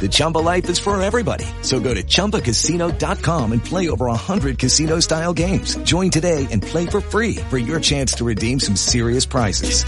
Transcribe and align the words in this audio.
The 0.00 0.08
Chumba 0.08 0.38
life 0.38 0.66
is 0.70 0.78
for 0.78 1.00
everybody. 1.02 1.44
So 1.60 1.78
go 1.78 1.92
to 1.92 2.02
ChumbaCasino.com 2.02 3.52
and 3.52 3.62
play 3.62 3.90
over 3.90 4.06
100 4.06 4.58
casino-style 4.58 5.34
games. 5.34 5.76
Join 5.82 6.08
today 6.10 6.46
and 6.50 6.62
play 6.62 6.86
for 6.86 7.02
free 7.02 7.36
for 7.50 7.58
your 7.58 7.80
chance 7.80 8.14
to 8.14 8.24
redeem 8.24 8.60
some 8.60 8.76
serious 8.76 9.26
prizes. 9.26 9.84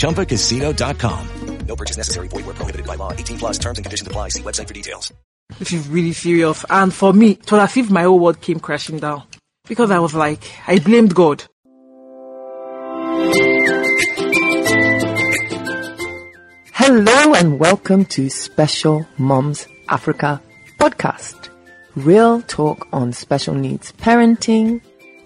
ChumbaCasino.com. 0.00 1.28
No 1.66 1.76
purchase 1.76 1.98
necessary. 1.98 2.28
Void 2.28 2.46
were 2.46 2.54
prohibited 2.54 2.86
by 2.86 2.94
law. 2.94 3.12
18 3.12 3.38
plus 3.38 3.58
terms 3.58 3.76
and 3.76 3.84
conditions 3.84 4.08
apply. 4.08 4.30
See 4.30 4.42
website 4.42 4.68
for 4.68 4.74
details. 4.74 5.12
This 5.58 5.74
is 5.74 5.86
really 5.88 6.14
serious. 6.14 6.64
And 6.70 6.94
for 6.94 7.12
me, 7.12 7.32
it 7.32 7.52
was 7.52 7.60
as 7.60 7.76
if 7.76 7.90
my 7.90 8.04
whole 8.04 8.18
world 8.18 8.40
came 8.40 8.58
crashing 8.58 9.00
down. 9.00 9.24
Because 9.68 9.90
I 9.90 9.98
was 9.98 10.14
like, 10.14 10.50
I 10.66 10.78
blamed 10.78 11.14
God. 11.14 11.44
Hello 16.84 17.32
and 17.34 17.60
welcome 17.60 18.04
to 18.06 18.28
Special 18.28 19.06
Moms 19.16 19.68
Africa 19.88 20.42
podcast. 20.80 21.48
Real 21.94 22.42
talk 22.42 22.88
on 22.92 23.12
special 23.12 23.54
needs 23.54 23.92
parenting. 23.92 24.80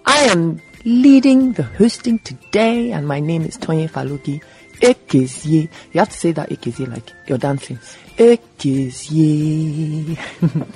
I 0.05 0.19
am 0.25 0.61
leading 0.85 1.53
the 1.53 1.63
hosting 1.63 2.19
today 2.19 2.91
and 2.91 3.07
my 3.07 3.19
name 3.19 3.41
is 3.41 3.57
Tonye 3.57 3.89
Falugi. 3.89 4.39
Ekezie. 4.81 5.67
You 5.93 5.99
have 5.99 6.09
to 6.09 6.15
say 6.15 6.31
that 6.33 6.51
Ekezie 6.51 6.87
like 6.87 7.11
you're 7.25 7.39
dancing. 7.39 7.79
Ekezie. 8.17 10.15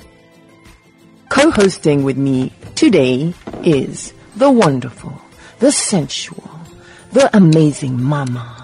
Co-hosting 1.28 2.02
with 2.02 2.16
me 2.16 2.52
today 2.74 3.32
is 3.62 4.12
the 4.34 4.50
wonderful, 4.50 5.16
the 5.60 5.70
sensual, 5.70 6.50
the 7.12 7.30
amazing 7.36 8.02
mama. 8.02 8.61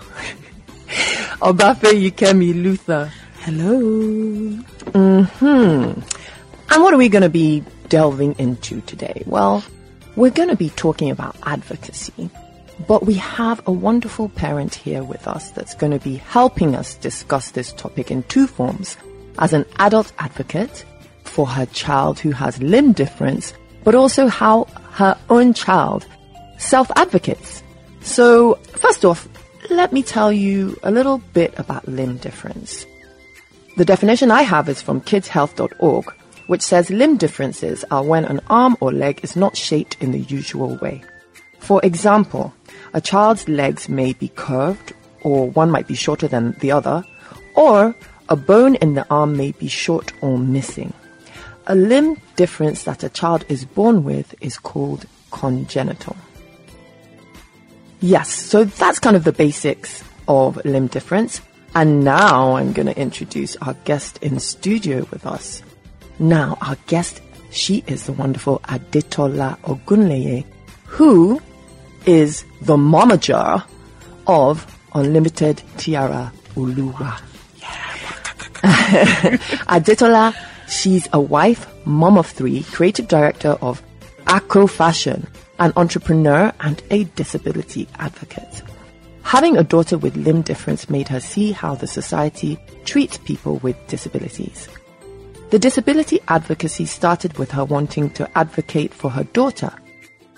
Obafe 1.41 2.11
Yikemi 2.11 2.53
Luther. 2.65 3.13
Hello. 3.43 4.57
Hmm. 4.93 5.93
And 6.71 6.83
what 6.83 6.93
are 6.93 6.97
we 6.97 7.09
going 7.09 7.23
to 7.23 7.29
be 7.29 7.63
delving 7.89 8.35
into 8.41 8.81
today? 8.81 9.23
Well, 9.25 9.63
we're 10.17 10.33
going 10.33 10.49
to 10.49 10.57
be 10.57 10.71
talking 10.71 11.11
about 11.11 11.37
advocacy, 11.45 12.29
but 12.89 13.07
we 13.07 13.15
have 13.15 13.63
a 13.69 13.73
wonderful 13.73 14.31
parent 14.31 14.75
here 14.75 15.05
with 15.05 15.29
us 15.29 15.53
that's 15.53 15.77
going 15.77 15.93
to 15.93 16.01
be 16.01 16.17
helping 16.17 16.75
us 16.75 16.97
discuss 16.97 17.53
this 17.53 17.73
topic 17.73 18.11
in 18.11 18.25
two 18.25 18.49
forms. 18.49 18.97
As 19.39 19.53
an 19.53 19.65
adult 19.77 20.13
advocate 20.19 20.85
for 21.23 21.47
her 21.47 21.67
child 21.67 22.19
who 22.19 22.33
has 22.33 22.61
limb 22.61 22.91
difference, 22.93 23.55
but 23.85 23.95
also 23.95 24.27
how 24.27 24.65
her 24.91 25.17
own 25.31 25.55
child 25.55 26.05
self-advocates. 26.59 27.63
So, 28.01 28.55
first 28.55 29.05
off, 29.05 29.29
let 29.71 29.93
me 29.93 30.03
tell 30.03 30.33
you 30.33 30.79
a 30.83 30.91
little 30.91 31.19
bit 31.33 31.55
about 31.59 31.87
limb 31.89 32.17
difference. 32.19 32.87
The 33.77 33.85
definition 33.85 34.31
I 34.31 34.43
have 34.43 34.69
is 34.69 34.83
from 34.83 35.01
kidshealth.org, 35.01 36.13
which 36.47 36.63
says 36.63 36.91
limb 36.91 37.17
differences 37.17 37.85
are 37.91 38.03
when 38.03 38.25
an 38.25 38.41
arm 38.49 38.77
or 38.81 38.93
leg 38.93 39.21
is 39.23 39.37
not 39.37 39.57
shaped 39.57 39.97
in 40.01 40.13
the 40.13 40.21
usual 40.21 40.77
way. 40.77 41.03
For 41.59 41.81
example, 41.85 42.53
a 42.95 43.01
child's 43.01 43.49
legs 43.49 43.89
may 43.89 44.15
be 44.15 44.29
curved, 44.29 44.95
or 45.23 45.51
one 45.51 45.71
might 45.71 45.87
be 45.87 45.95
shorter 45.95 46.29
than 46.29 46.53
the 46.61 46.73
other, 46.73 47.05
or 47.55 47.95
a 48.29 48.37
bone 48.37 48.77
in 48.77 48.95
the 48.95 49.07
arm 49.11 49.37
may 49.37 49.53
be 49.53 49.69
short 49.69 50.13
or 50.23 50.39
missing. 50.39 50.93
A 51.67 51.75
limb 51.75 52.17
difference 52.37 52.85
that 52.85 53.05
a 53.05 53.09
child 53.09 53.45
is 53.49 53.65
born 53.65 54.05
with 54.05 54.35
is 54.41 54.59
called 54.59 55.07
congenital. 55.31 56.17
Yes, 58.01 58.31
so 58.31 58.65
that's 58.65 58.99
kind 58.99 59.17
of 59.17 59.25
the 59.25 59.33
basics 59.33 60.05
of 60.29 60.65
limb 60.65 60.87
difference. 60.87 61.41
And 61.75 62.05
now 62.05 62.57
I'm 62.57 62.73
going 62.73 62.87
to 62.87 62.99
introduce 62.99 63.57
our 63.57 63.75
guest 63.85 64.19
in 64.23 64.39
studio 64.41 65.07
with 65.11 65.27
us. 65.27 65.63
Now, 66.19 66.59
our 66.61 66.77
guest, 66.87 67.21
she 67.51 67.85
is 67.87 68.07
the 68.07 68.13
wonderful 68.13 68.61
Adetola 68.61 69.59
Ogunleye, 69.61 70.45
who 70.87 71.41
is 72.07 72.45
the 72.63 72.77
momager 72.77 73.63
of 74.27 74.67
Unlimited 74.95 75.63
Tiara 75.77 76.33
Oluwa. 76.55 77.21
Yeah. 77.57 77.69
Adetola, 79.69 80.35
she's 80.69 81.09
a 81.13 81.21
wife, 81.21 81.67
mom 81.85 82.17
of 82.17 82.27
three, 82.27 82.63
creative 82.65 83.09
director 83.09 83.59
of 83.61 83.83
Acro 84.27 84.67
Fashion, 84.67 85.27
an 85.59 85.73
entrepreneur 85.77 86.53
and 86.61 86.83
a 86.91 87.05
disability 87.05 87.89
advocate. 87.99 88.63
Having 89.23 89.59
a 89.59 89.65
daughter 89.65 89.99
with 89.99 90.17
limb 90.17 90.43
difference 90.43 90.89
made 90.89 91.09
her 91.09 91.21
see 91.21 91.53
how 91.53 91.75
the 91.75 91.87
society 91.87 92.59
treats 92.85 93.19
people 93.19 93.57
with 93.59 93.77
disabilities. 93.87 94.69
The 95.51 95.59
disability 95.59 96.21
advocacy 96.29 96.87
started 96.87 97.37
with 97.39 97.51
her 97.51 97.65
wanting 97.65 98.11
to 98.11 98.39
advocate 98.39 98.95
for 98.95 99.11
her 99.11 99.25
daughter. 99.25 99.73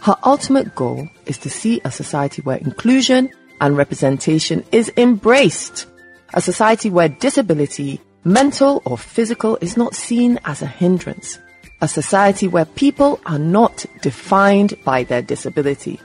Her 0.01 0.17
ultimate 0.25 0.75
goal 0.75 1.09
is 1.27 1.39
to 1.39 1.51
see 1.51 1.81
a 1.85 1.91
society 1.91 2.43
where 2.43 2.57
inclusion 2.57 3.31
and 3.61 3.77
representation 3.77 4.65
is 4.73 4.91
embraced. 4.97 5.87
A 6.33 6.41
society 6.41 6.91
where 6.91 7.09
disability, 7.09 8.01
mental 8.25 8.83
or 8.85 8.97
physical, 8.97 9.59
is 9.61 9.77
not 9.77 9.95
seen 9.95 10.39
as 10.45 10.63
a 10.63 10.67
hindrance. 10.67 11.39
A 11.83 11.89
society 11.89 12.47
where 12.47 12.67
people 12.67 13.21
are 13.25 13.39
not 13.39 13.87
defined 14.03 14.75
by 14.85 15.03
their 15.05 15.23
disability. 15.23 15.99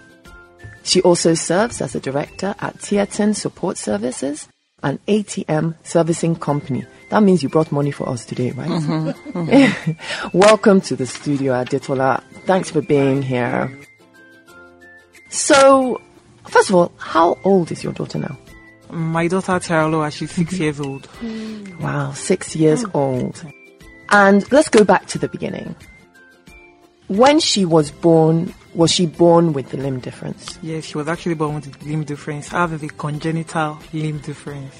She 0.84 1.02
also 1.02 1.34
serves 1.34 1.82
as 1.82 1.96
a 1.96 2.00
director 2.00 2.56
at 2.60 2.78
Tieton 2.78 3.36
Support 3.36 3.78
Services, 3.78 4.48
an 4.84 5.00
ATM 5.08 5.76
servicing 5.84 6.36
company. 6.36 6.86
That 7.10 7.24
means 7.24 7.44
you 7.44 7.50
brought 7.50 7.72
money 7.72 7.92
for 7.92 8.08
us 8.08 8.24
today, 8.24 8.52
right? 8.52 8.70
Mm-hmm, 8.70 9.32
mm-hmm. 9.40 10.38
Welcome 10.38 10.80
to 10.82 10.96
the 10.96 11.06
studio, 11.06 11.54
Adetola. 11.54 12.24
Thanks 12.46 12.72
for 12.72 12.82
being 12.82 13.22
here. 13.22 13.76
So, 15.30 16.00
first 16.48 16.70
of 16.70 16.76
all, 16.76 16.92
how 16.98 17.38
old 17.44 17.72
is 17.72 17.84
your 17.84 17.94
daughter 17.94 18.20
now? 18.20 18.38
My 18.92 19.28
daughter 19.28 19.54
Tiarolo, 19.54 20.10
she's 20.12 20.32
six 20.32 20.58
years 20.58 20.80
old. 20.80 21.10
Wow, 21.82 22.14
six 22.14 22.56
years 22.56 22.86
oh. 22.86 22.92
old. 22.94 23.44
And 24.10 24.50
let's 24.52 24.70
go 24.70 24.84
back 24.84 25.08
to 25.08 25.20
the 25.20 25.28
beginning. 25.28 25.76
When 27.08 27.40
she 27.40 27.66
was 27.66 27.92
born, 27.92 28.54
was 28.74 28.92
she 28.92 29.06
born 29.06 29.54
with 29.54 29.70
the 29.70 29.78
limb 29.78 30.00
difference? 30.00 30.58
Yes, 30.62 30.86
she 30.86 30.98
was 30.98 31.08
actually 31.08 31.36
born 31.36 31.56
with 31.56 31.72
the 31.80 31.86
limb 31.86 32.04
difference, 32.04 32.48
having 32.48 32.84
a 32.90 32.94
congenital 32.94 33.78
limb 33.94 34.20
difference. 34.20 34.74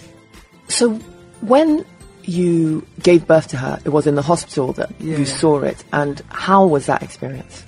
So 0.68 0.96
when 1.42 1.86
you 2.24 2.86
gave 3.04 3.28
birth 3.28 3.48
to 3.50 3.58
her, 3.58 3.80
it 3.86 3.90
was 3.90 4.08
in 4.08 4.16
the 4.16 4.24
hospital 4.24 4.74
that 4.74 4.90
Yeah. 5.00 5.18
you 5.18 5.26
saw 5.26 5.60
it. 5.62 5.84
And 5.94 6.22
how 6.30 6.66
was 6.66 6.88
that 6.88 7.04
experience? 7.04 7.64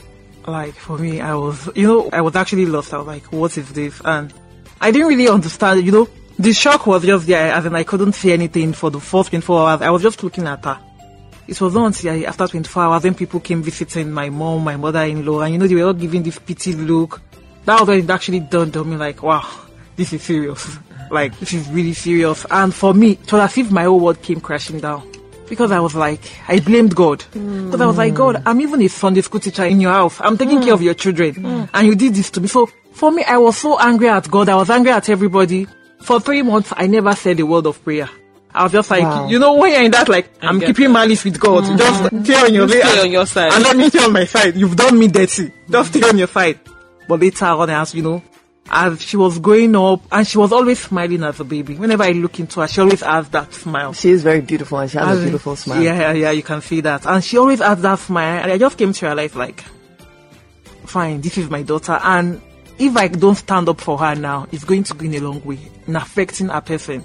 Like 0.48 0.74
for 0.74 0.98
me, 0.98 1.22
I 1.22 1.36
was, 1.36 1.70
you 1.76 1.88
know, 1.88 2.10
I 2.12 2.22
was 2.22 2.36
actually 2.36 2.66
lost. 2.66 2.94
I 2.94 2.98
was 2.98 3.06
like, 3.08 3.26
what 3.32 3.56
is 3.58 3.72
this? 3.74 4.02
And 4.04 4.34
I 4.82 4.90
didn't 4.92 5.08
really 5.10 5.28
understand, 5.28 5.86
you 5.86 5.92
know, 5.92 6.08
the 6.40 6.54
shock 6.54 6.88
was 6.88 7.04
just 7.04 7.28
there, 7.28 7.52
as 7.54 7.66
in 7.66 7.76
I 7.76 7.84
couldn't 7.84 8.14
see 8.14 8.32
anything 8.32 8.74
for 8.74 8.90
the 8.90 9.00
first 9.00 9.30
24 9.30 9.70
hours. 9.70 9.82
I 9.82 9.90
was 9.92 10.02
just 10.02 10.24
looking 10.24 10.48
at 10.48 10.64
her. 10.66 10.80
It 11.48 11.62
was 11.62 12.06
I, 12.06 12.24
after 12.24 12.48
24 12.48 12.84
hours 12.84 13.04
when 13.04 13.16
people 13.16 13.40
came 13.40 13.64
visiting 13.64 14.12
my 14.12 14.30
mom, 14.30 14.66
my 14.66 14.76
mother-in-law, 14.76 15.42
and 15.42 15.54
you 15.54 15.60
know, 15.60 15.68
they 15.68 15.76
were 15.76 15.86
all 15.86 15.94
giving 15.94 16.24
this 16.24 16.40
pity 16.40 16.74
look. 16.74 17.22
That 17.66 17.80
was 17.80 17.88
when 17.88 18.00
it 18.00 18.10
actually 18.10 18.42
dawned 18.42 18.76
on 18.76 18.90
me 18.90 18.98
like, 18.98 19.24
wow, 19.24 19.48
this 19.96 20.14
is 20.14 20.24
serious. 20.24 20.78
Like, 21.10 21.40
this 21.40 21.54
is 21.54 21.70
really 21.70 21.94
serious. 21.94 22.46
And 22.52 22.76
for 22.76 22.94
me, 22.94 23.12
it 23.12 23.32
was 23.32 23.42
as 23.42 23.58
if 23.58 23.72
my 23.72 23.84
whole 23.84 24.02
world 24.02 24.22
came 24.22 24.42
crashing 24.42 24.82
down. 24.82 25.10
Because 25.48 25.72
I 25.72 25.80
was 25.80 25.96
like, 25.96 26.20
I 26.50 26.60
blamed 26.60 26.98
God. 26.98 27.24
Because 27.32 27.80
I 27.80 27.86
was 27.86 27.98
like, 27.98 28.14
God, 28.14 28.44
I'm 28.46 28.60
even 28.60 28.82
a 28.82 28.90
Sunday 28.90 29.22
school 29.22 29.40
teacher 29.40 29.64
in 29.64 29.80
your 29.80 29.94
house. 29.94 30.20
I'm 30.20 30.38
taking 30.38 30.62
care 30.62 30.74
of 30.74 30.82
your 30.82 30.96
children. 30.96 31.70
And 31.74 31.88
you 31.88 31.96
did 31.96 32.14
this 32.14 32.30
to 32.32 32.42
me. 32.42 32.50
So 32.50 32.66
for 32.92 33.10
me, 33.10 33.24
I 33.24 33.38
was 33.38 33.56
so 33.58 33.80
angry 33.80 34.10
at 34.10 34.30
God. 34.30 34.50
I 34.50 34.58
was 34.58 34.70
angry 34.70 34.92
at 34.92 35.08
everybody. 35.08 35.66
For 36.02 36.20
three 36.20 36.42
months, 36.42 36.74
I 36.76 36.88
never 36.88 37.14
said 37.16 37.40
a 37.40 37.46
word 37.46 37.68
of 37.68 37.82
prayer. 37.86 38.10
I 38.58 38.64
was 38.64 38.72
just 38.72 38.90
like, 38.90 39.04
Wow. 39.04 39.28
you 39.28 39.40
know, 39.40 39.54
when 39.54 39.72
you're 39.72 39.84
in 39.84 39.92
that, 39.92 40.10
like, 40.10 40.30
I'm 40.42 40.60
get 40.60 40.68
keeping 40.68 40.92
malice 40.92 41.24
with 41.24 41.40
God. 41.40 41.64
Mm. 41.64 41.78
Just 41.78 42.04
mm. 42.04 42.24
stay 42.24 42.36
on 42.36 42.54
your, 42.54 42.68
Stay 42.68 42.82
and- 42.82 43.00
on 43.00 43.12
your 43.12 43.26
side. 43.26 43.54
And 43.54 43.64
let 43.64 43.78
me 43.78 43.90
stay 43.90 44.04
on 44.04 44.12
my 44.14 44.26
side. 44.26 44.56
You've 44.56 44.76
done 44.76 44.98
me 44.98 45.08
dirty. 45.08 45.52
Just 45.70 45.90
stay 45.90 46.02
on 46.08 46.18
your 46.18 46.28
side. 46.28 46.60
But 47.08 47.20
later 47.20 47.46
on, 47.46 47.70
as 47.70 47.94
you 47.96 48.04
know, 48.04 48.22
as 48.70 49.02
she 49.02 49.16
was 49.18 49.40
growing 49.40 49.76
up, 49.76 50.02
and 50.12 50.28
she 50.28 50.38
was 50.38 50.52
always 50.52 50.80
smiling 50.80 51.24
as 51.24 51.40
a 51.40 51.44
baby. 51.44 51.76
Whenever 51.76 52.04
I 52.04 52.12
look 52.12 52.40
into 52.40 52.60
her, 52.60 52.68
she 52.68 52.82
always 52.82 53.02
has 53.02 53.30
that 53.30 53.54
smile. 53.54 53.94
She 53.94 54.10
is 54.10 54.24
very 54.24 54.42
beautiful 54.42 54.80
and 54.80 54.92
she 54.92 54.98
has 54.98 55.08
As 55.08 55.20
a 55.20 55.22
beautiful 55.24 55.56
smile. 55.56 55.82
Yeah, 55.82 56.00
yeah, 56.00 56.12
yeah, 56.12 56.32
you 56.32 56.44
can 56.44 56.62
see 56.62 56.82
that. 56.82 57.06
And 57.06 57.24
she 57.24 57.38
always 57.38 57.60
has 57.60 57.82
that 57.82 58.00
smile. 58.00 58.42
And 58.44 58.52
I 58.52 58.58
just 58.58 58.78
came 58.78 58.92
to 58.92 59.06
realize, 59.06 59.36
like, 59.36 59.64
fine, 60.86 61.22
this 61.22 61.38
is 61.38 61.50
my 61.50 61.62
daughter. 61.64 62.00
And 62.04 62.42
if 62.78 62.96
I 62.96 63.08
don't 63.08 63.36
stand 63.36 63.70
up 63.70 63.82
for 63.82 63.98
her 63.98 64.16
now, 64.16 64.48
it's 64.52 64.64
going 64.64 64.84
to 64.84 64.94
go 64.94 65.06
in 65.06 65.16
a 65.16 65.20
long 65.20 65.44
way 65.44 65.60
in 65.88 65.96
affecting 65.96 66.50
her 66.50 66.62
person. 66.62 67.04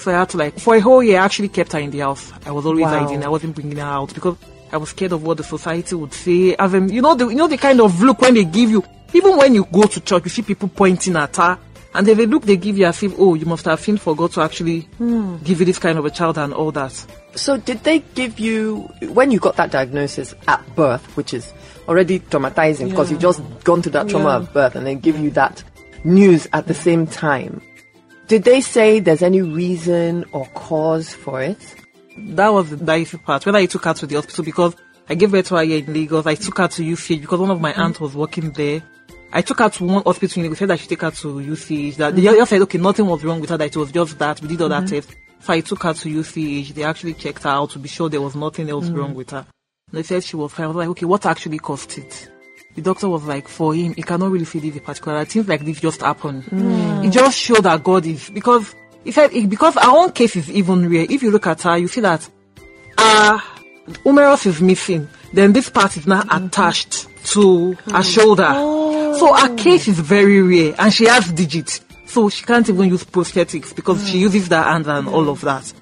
So 0.00 0.10
I 0.10 0.14
had 0.20 0.30
to, 0.30 0.38
like, 0.38 0.58
for 0.58 0.74
a 0.76 0.80
whole 0.80 1.02
year, 1.02 1.20
I 1.20 1.24
actually 1.26 1.48
kept 1.50 1.72
her 1.72 1.78
in 1.78 1.90
the 1.90 1.98
house. 1.98 2.32
I 2.46 2.52
was 2.52 2.64
always 2.64 2.84
Wow. 2.86 3.00
hiding. 3.00 3.22
I 3.22 3.28
wasn't 3.28 3.54
bringing 3.54 3.76
her 3.76 3.84
out 3.84 4.14
because 4.14 4.34
I 4.72 4.78
was 4.78 4.88
scared 4.88 5.12
of 5.12 5.22
what 5.22 5.36
the 5.36 5.44
society 5.44 5.94
would 5.94 6.14
say. 6.14 6.54
As 6.58 6.72
in, 6.72 6.88
you 6.88 7.02
know, 7.02 7.14
the, 7.14 7.28
you 7.28 7.34
know, 7.34 7.46
the 7.48 7.58
kind 7.58 7.82
of 7.82 8.00
look 8.02 8.22
when 8.22 8.32
they 8.32 8.44
give 8.44 8.70
you, 8.70 8.82
even 9.12 9.36
when 9.36 9.54
you 9.54 9.64
go 9.70 9.82
to 9.82 10.00
church, 10.00 10.24
you 10.24 10.30
see 10.30 10.40
people 10.40 10.68
pointing 10.68 11.16
at 11.16 11.36
her. 11.36 11.58
And 11.92 12.06
there's 12.06 12.18
a 12.18 12.26
look 12.26 12.44
they 12.44 12.56
give 12.56 12.78
you 12.78 12.86
as 12.86 13.02
if, 13.02 13.12
oh, 13.18 13.34
you 13.34 13.44
must 13.44 13.66
have 13.66 13.78
sinned 13.80 14.00
for 14.00 14.16
God 14.16 14.32
to 14.32 14.40
actually 14.40 14.82
hmm. 14.96 15.36
give 15.44 15.58
you 15.60 15.66
this 15.66 15.78
kind 15.78 15.98
of 15.98 16.06
a 16.06 16.10
child 16.10 16.38
and 16.38 16.54
all 16.54 16.70
that. 16.72 16.92
So 17.34 17.58
did 17.58 17.82
they 17.84 17.98
give 18.14 18.38
you 18.38 18.88
when 19.12 19.30
you 19.32 19.38
got 19.38 19.56
that 19.56 19.70
diagnosis 19.70 20.32
at 20.48 20.64
birth, 20.76 21.04
which 21.16 21.34
is 21.34 21.52
already 21.88 22.20
traumatizing 22.20 22.88
because 22.88 23.10
you've 23.10 23.20
just 23.20 23.42
gone 23.64 23.82
through 23.82 23.92
that 23.92 24.08
trauma 24.08 24.30
Yeah. 24.30 24.36
of 24.36 24.52
birth 24.54 24.76
and 24.76 24.86
they 24.86 24.94
give 24.94 25.18
you 25.18 25.30
that 25.32 25.62
news 26.04 26.48
at 26.52 26.68
the 26.68 26.74
same 26.74 27.06
time? 27.06 27.60
Did 28.30 28.44
they 28.44 28.60
say 28.60 29.00
there's 29.00 29.22
any 29.22 29.42
reason 29.42 30.24
or 30.30 30.46
cause 30.54 31.12
for 31.12 31.42
it? 31.42 31.58
that 32.16 32.52
was 32.52 32.70
the 32.70 32.76
dicey 32.76 33.18
part. 33.18 33.44
When 33.44 33.56
I 33.56 33.66
took 33.66 33.84
her 33.86 33.92
to 33.94 34.06
the 34.06 34.14
hospital 34.14 34.44
because 34.44 34.76
I 35.08 35.16
gave 35.16 35.32
birth 35.32 35.48
to 35.48 35.56
her 35.56 35.64
here 35.64 35.78
in 35.78 35.92
Lagos, 35.92 36.26
I 36.26 36.36
took 36.36 36.58
her 36.58 36.68
to 36.68 36.82
UCH 36.84 37.20
because 37.20 37.40
one 37.40 37.50
of 37.50 37.60
my 37.60 37.72
aunts 37.72 37.98
was 37.98 38.14
working 38.14 38.52
there. 38.52 38.84
I 39.32 39.42
took 39.42 39.58
her 39.58 39.68
to 39.68 39.84
one 39.84 40.04
hospital 40.04 40.38
in 40.38 40.42
Lagos, 40.44 40.60
said 40.60 40.70
I 40.70 40.76
should 40.76 40.90
take 40.90 41.00
her 41.00 41.10
to 41.10 41.40
UCH. 41.40 41.96
That 41.96 42.14
they 42.14 42.22
mm-hmm. 42.22 42.36
just 42.36 42.50
said, 42.50 42.62
okay, 42.62 42.78
nothing 42.78 43.06
was 43.06 43.24
wrong 43.24 43.40
with 43.40 43.50
her, 43.50 43.56
that 43.56 43.66
it 43.66 43.76
was 43.76 43.90
just 43.90 44.16
that. 44.20 44.40
We 44.40 44.46
did 44.46 44.62
all 44.62 44.68
that 44.68 44.84
mm-hmm. 44.84 44.94
test. 44.94 45.16
So 45.40 45.52
I 45.52 45.58
took 45.58 45.82
her 45.82 45.92
to 45.92 46.08
UCH. 46.08 46.72
They 46.72 46.84
actually 46.84 47.14
checked 47.14 47.42
her 47.42 47.50
out 47.50 47.70
to 47.70 47.80
be 47.80 47.88
sure 47.88 48.08
there 48.08 48.22
was 48.22 48.36
nothing 48.36 48.70
else 48.70 48.84
mm-hmm. 48.86 48.94
wrong 48.94 49.14
with 49.14 49.30
her. 49.30 49.44
They 49.90 50.04
said 50.04 50.22
she 50.22 50.36
was 50.36 50.52
fine. 50.52 50.66
I 50.66 50.68
was 50.68 50.76
like, 50.76 50.88
okay, 50.90 51.04
what 51.04 51.26
actually 51.26 51.58
caused 51.58 51.98
it? 51.98 52.29
The 52.76 52.82
doctor 52.82 53.08
was 53.08 53.24
like, 53.24 53.48
for 53.48 53.74
him, 53.74 53.94
he 53.94 54.02
cannot 54.02 54.30
really 54.30 54.44
see 54.44 54.58
the 54.60 54.78
particular. 54.80 55.24
Things 55.24 55.48
like 55.48 55.64
this 55.64 55.80
just 55.80 56.00
happen. 56.02 56.44
It 57.04 57.10
just 57.10 57.36
showed 57.36 57.64
that 57.64 57.82
God 57.82 58.06
is 58.06 58.30
because 58.30 58.74
he 59.04 59.12
said 59.12 59.32
it, 59.32 59.48
because 59.48 59.76
our 59.76 59.96
own 59.96 60.12
case 60.12 60.36
is 60.36 60.50
even 60.50 60.88
rare. 60.88 61.06
If 61.08 61.22
you 61.22 61.30
look 61.30 61.46
at 61.46 61.62
her, 61.62 61.76
you 61.76 61.88
see 61.88 62.00
that 62.02 62.28
uh 62.96 63.38
humerus 64.04 64.46
is 64.46 64.60
missing. 64.60 65.08
Then 65.32 65.52
this 65.52 65.68
part 65.70 65.96
is 65.96 66.06
now 66.06 66.22
attached 66.30 67.08
to 67.32 67.72
her 67.92 68.02
shoulder. 68.02 68.52
So 69.18 69.34
her 69.34 69.54
case 69.56 69.88
is 69.88 69.98
very 69.98 70.40
rare 70.42 70.74
and 70.78 70.92
she 70.92 71.06
has 71.06 71.32
digits. 71.32 71.80
So 72.06 72.28
she 72.28 72.44
can't 72.44 72.68
even 72.68 72.88
use 72.88 73.04
prosthetics 73.04 73.74
because 73.74 74.08
she 74.08 74.18
uses 74.18 74.48
the 74.48 74.62
hand 74.62 74.86
and 74.86 75.08
all 75.08 75.28
of 75.28 75.40
that. 75.42 75.72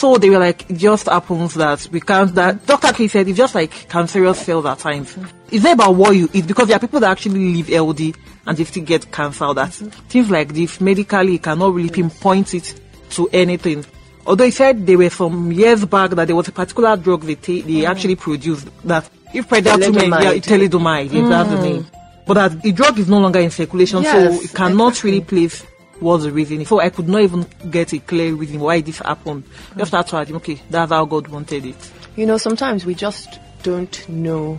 So 0.00 0.16
they 0.16 0.30
were 0.30 0.38
like, 0.38 0.70
it 0.70 0.78
just 0.78 1.08
happens 1.10 1.52
that 1.56 1.86
we 1.92 2.00
can't, 2.00 2.34
that 2.34 2.64
Dr. 2.64 2.94
K 2.94 3.06
said 3.06 3.28
it's 3.28 3.36
just 3.36 3.54
like 3.54 3.86
cancerous 3.90 4.40
cells 4.40 4.64
at 4.64 4.78
times. 4.78 5.14
It's 5.50 5.62
not 5.62 5.74
about 5.74 5.94
what 5.94 6.16
you 6.16 6.26
eat 6.32 6.46
because 6.46 6.68
there 6.68 6.78
are 6.78 6.80
people 6.80 7.00
that 7.00 7.10
actually 7.10 7.62
live 7.62 7.68
LD 7.68 8.16
and 8.46 8.56
they 8.56 8.64
still 8.64 8.82
get 8.82 9.12
cancer. 9.12 9.52
That 9.52 9.74
things 10.08 10.30
like 10.30 10.54
this, 10.54 10.80
medically, 10.80 11.32
you 11.32 11.38
cannot 11.38 11.74
really 11.74 11.90
pinpoint 11.90 12.54
it 12.54 12.80
to 13.10 13.28
anything. 13.30 13.84
Although 14.24 14.46
he 14.46 14.52
said 14.52 14.86
there 14.86 14.96
were 14.96 15.10
some 15.10 15.52
years 15.52 15.84
back 15.84 16.12
that 16.12 16.26
there 16.28 16.36
was 16.36 16.48
a 16.48 16.52
particular 16.52 16.96
drug 16.96 17.20
they 17.20 17.34
ta- 17.34 17.42
they 17.46 17.60
mm-hmm. 17.60 17.90
actually 17.90 18.16
produced 18.16 18.70
that 18.84 19.06
if 19.34 19.46
pregnant 19.48 19.80
women, 19.80 20.12
yeah, 20.12 20.32
Thalidomide. 20.32 21.12
yeah, 21.12 21.28
that's 21.28 21.50
the 21.50 21.56
mm. 21.56 21.62
name. 21.62 21.86
But 22.26 22.34
that 22.34 22.62
the 22.62 22.72
drug 22.72 22.98
is 22.98 23.10
no 23.10 23.18
longer 23.18 23.40
in 23.40 23.50
circulation, 23.50 24.02
Yes, 24.02 24.12
so 24.38 24.44
it 24.44 24.54
cannot 24.54 24.92
exactly. 24.92 25.10
really 25.10 25.24
place 25.26 25.66
what's 26.00 26.24
the 26.24 26.32
reason. 26.32 26.64
So 26.64 26.80
I 26.80 26.90
could 26.90 27.08
not 27.08 27.22
even 27.22 27.46
get 27.70 27.92
a 27.92 27.98
clear 27.98 28.34
reason 28.34 28.58
why 28.60 28.80
this 28.80 28.98
happened. 28.98 29.44
Just 29.76 29.92
had 29.92 30.06
to 30.08 30.18
assume, 30.18 30.36
okay, 30.36 30.60
that's 30.70 30.90
how 30.90 31.04
God 31.04 31.28
wanted 31.28 31.64
it. 31.66 31.92
You 32.16 32.26
know, 32.26 32.36
sometimes 32.38 32.84
we 32.84 32.94
just 32.94 33.38
don't 33.62 34.08
know 34.08 34.54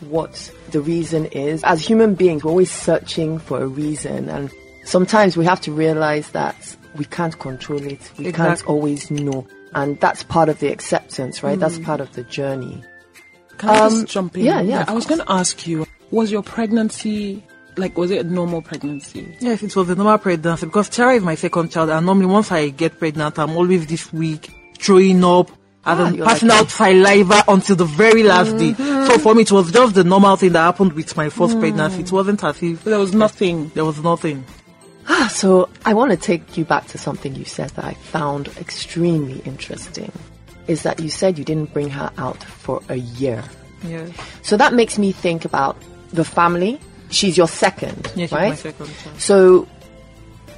what 0.00 0.50
the 0.70 0.80
reason 0.80 1.26
is. 1.26 1.62
As 1.64 1.84
human 1.84 2.14
beings, 2.14 2.42
we're 2.44 2.50
always 2.50 2.70
searching 2.72 3.38
for 3.38 3.60
a 3.62 3.66
reason, 3.66 4.28
and 4.28 4.50
sometimes 4.84 5.36
we 5.36 5.44
have 5.44 5.60
to 5.62 5.72
realize 5.72 6.30
that 6.30 6.76
we 6.96 7.04
can't 7.04 7.38
control 7.38 7.82
it. 7.82 8.10
We 8.18 8.32
can't 8.32 8.66
always 8.66 9.10
know. 9.10 9.46
And 9.74 10.00
that's 10.00 10.22
part 10.22 10.48
of 10.48 10.58
the 10.60 10.72
acceptance, 10.72 11.42
right? 11.42 11.60
That's 11.60 11.78
part 11.78 12.00
of 12.00 12.10
the 12.14 12.24
journey. 12.24 12.82
Can 13.58 13.68
I 13.68 13.78
Um, 13.80 13.90
just 13.90 14.06
jump 14.06 14.36
in? 14.38 14.44
yeah, 14.46 14.60
yeah, 14.62 14.84
I 14.88 14.92
was 14.94 15.04
going 15.04 15.20
to 15.20 15.30
ask 15.30 15.66
you, 15.66 15.86
was 16.10 16.32
your 16.32 16.42
pregnancy 16.42 17.44
like 17.78 17.96
was 17.96 18.10
it 18.10 18.24
a 18.26 18.28
normal 18.28 18.62
pregnancy? 18.62 19.36
Yes, 19.40 19.62
it 19.62 19.74
was 19.74 19.88
a 19.90 19.94
normal 19.94 20.18
pregnancy 20.18 20.66
because 20.66 20.88
Tara 20.88 21.14
is 21.14 21.22
my 21.22 21.34
second 21.34 21.70
child, 21.70 21.90
and 21.90 22.04
normally 22.04 22.26
once 22.26 22.50
I 22.52 22.68
get 22.70 22.98
pregnant, 22.98 23.38
I'm 23.38 23.56
always 23.56 23.86
this 23.86 24.12
week 24.12 24.50
throwing 24.78 25.22
up. 25.24 25.50
And 25.86 26.00
Ah, 26.00 26.10
then 26.10 26.18
passing 26.24 26.48
like 26.48 26.58
out 26.60 26.70
saliva 26.70 27.44
until 27.48 27.76
the 27.76 27.84
very 27.86 28.22
last 28.22 28.56
day. 28.58 28.74
So 28.74 29.18
for 29.18 29.34
me, 29.34 29.42
it 29.42 29.52
was 29.52 29.70
just 29.72 29.94
the 29.94 30.04
normal 30.04 30.36
thing 30.36 30.52
that 30.52 30.60
happened 30.62 30.92
with 30.92 31.16
my 31.16 31.30
first 31.30 31.58
pregnancy. 31.58 32.00
It 32.02 32.12
wasn't 32.12 32.44
as 32.44 32.62
if 32.62 32.84
There 32.84 32.98
was 32.98 33.14
nothing. 33.14 33.70
there 33.74 33.84
was 33.86 34.02
nothing. 34.02 34.44
Ah, 35.08 35.28
So 35.32 35.70
I 35.86 35.94
want 35.94 36.10
to 36.10 36.16
take 36.18 36.58
you 36.58 36.64
back 36.66 36.88
to 36.88 36.98
something 36.98 37.34
you 37.34 37.46
said 37.46 37.70
that 37.70 37.84
I 37.86 37.94
found 37.94 38.48
extremely 38.58 39.38
interesting. 39.46 40.12
Is 40.66 40.82
that 40.82 41.00
you 41.00 41.08
said 41.08 41.38
you 41.38 41.44
didn't 41.44 41.72
bring 41.72 41.88
her 41.90 42.10
out 42.18 42.42
for 42.44 42.82
a 42.90 42.96
year. 42.96 43.42
Yeah. 43.86 44.04
So 44.42 44.58
that 44.58 44.74
makes 44.74 44.98
me 44.98 45.12
think 45.12 45.46
about 45.46 45.76
the 46.12 46.24
family. 46.24 46.80
She's 47.10 47.36
your 47.36 47.48
second, 47.48 48.10
Yeah, 48.14 48.26
she's 48.26 48.32
right? 48.32 48.50
my 48.50 48.54
second. 48.54 48.90
So, 49.18 49.66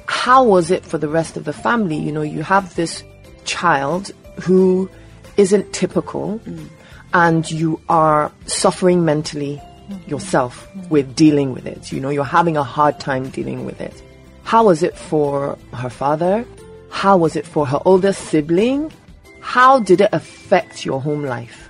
how 0.07 0.43
was 0.43 0.71
it 0.71 0.85
for 0.85 0.97
the 0.97 1.07
rest 1.07 1.37
of 1.37 1.45
the 1.45 1.53
family? 1.53 1.95
You 1.95 2.11
know, 2.11 2.21
you 2.21 2.43
have 2.43 2.75
this 2.75 3.03
child 3.45 4.11
who 4.41 4.89
isn't 5.37 5.71
typical, 5.73 6.39
mm. 6.39 6.67
and 7.13 7.49
you 7.49 7.79
are 7.89 8.31
suffering 8.45 9.05
mentally 9.05 9.61
mm-hmm. 9.89 10.09
yourself 10.09 10.67
mm-hmm. 10.67 10.89
with 10.89 11.15
dealing 11.15 11.53
with 11.53 11.65
it. 11.65 11.91
You 11.91 11.99
know, 11.99 12.09
you're 12.09 12.23
having 12.23 12.57
a 12.57 12.63
hard 12.63 12.99
time 12.99 13.29
dealing 13.29 13.65
with 13.65 13.79
it. 13.79 14.03
How 14.43 14.65
was 14.65 14.83
it 14.83 14.97
for 14.97 15.57
her 15.73 15.89
father? 15.89 16.45
How 16.89 17.15
was 17.15 17.35
it 17.35 17.45
for 17.45 17.65
her 17.65 17.79
older 17.85 18.11
sibling? 18.11 18.91
How 19.39 19.79
did 19.79 20.01
it 20.01 20.09
affect 20.11 20.85
your 20.85 21.01
home 21.01 21.23
life? 21.23 21.69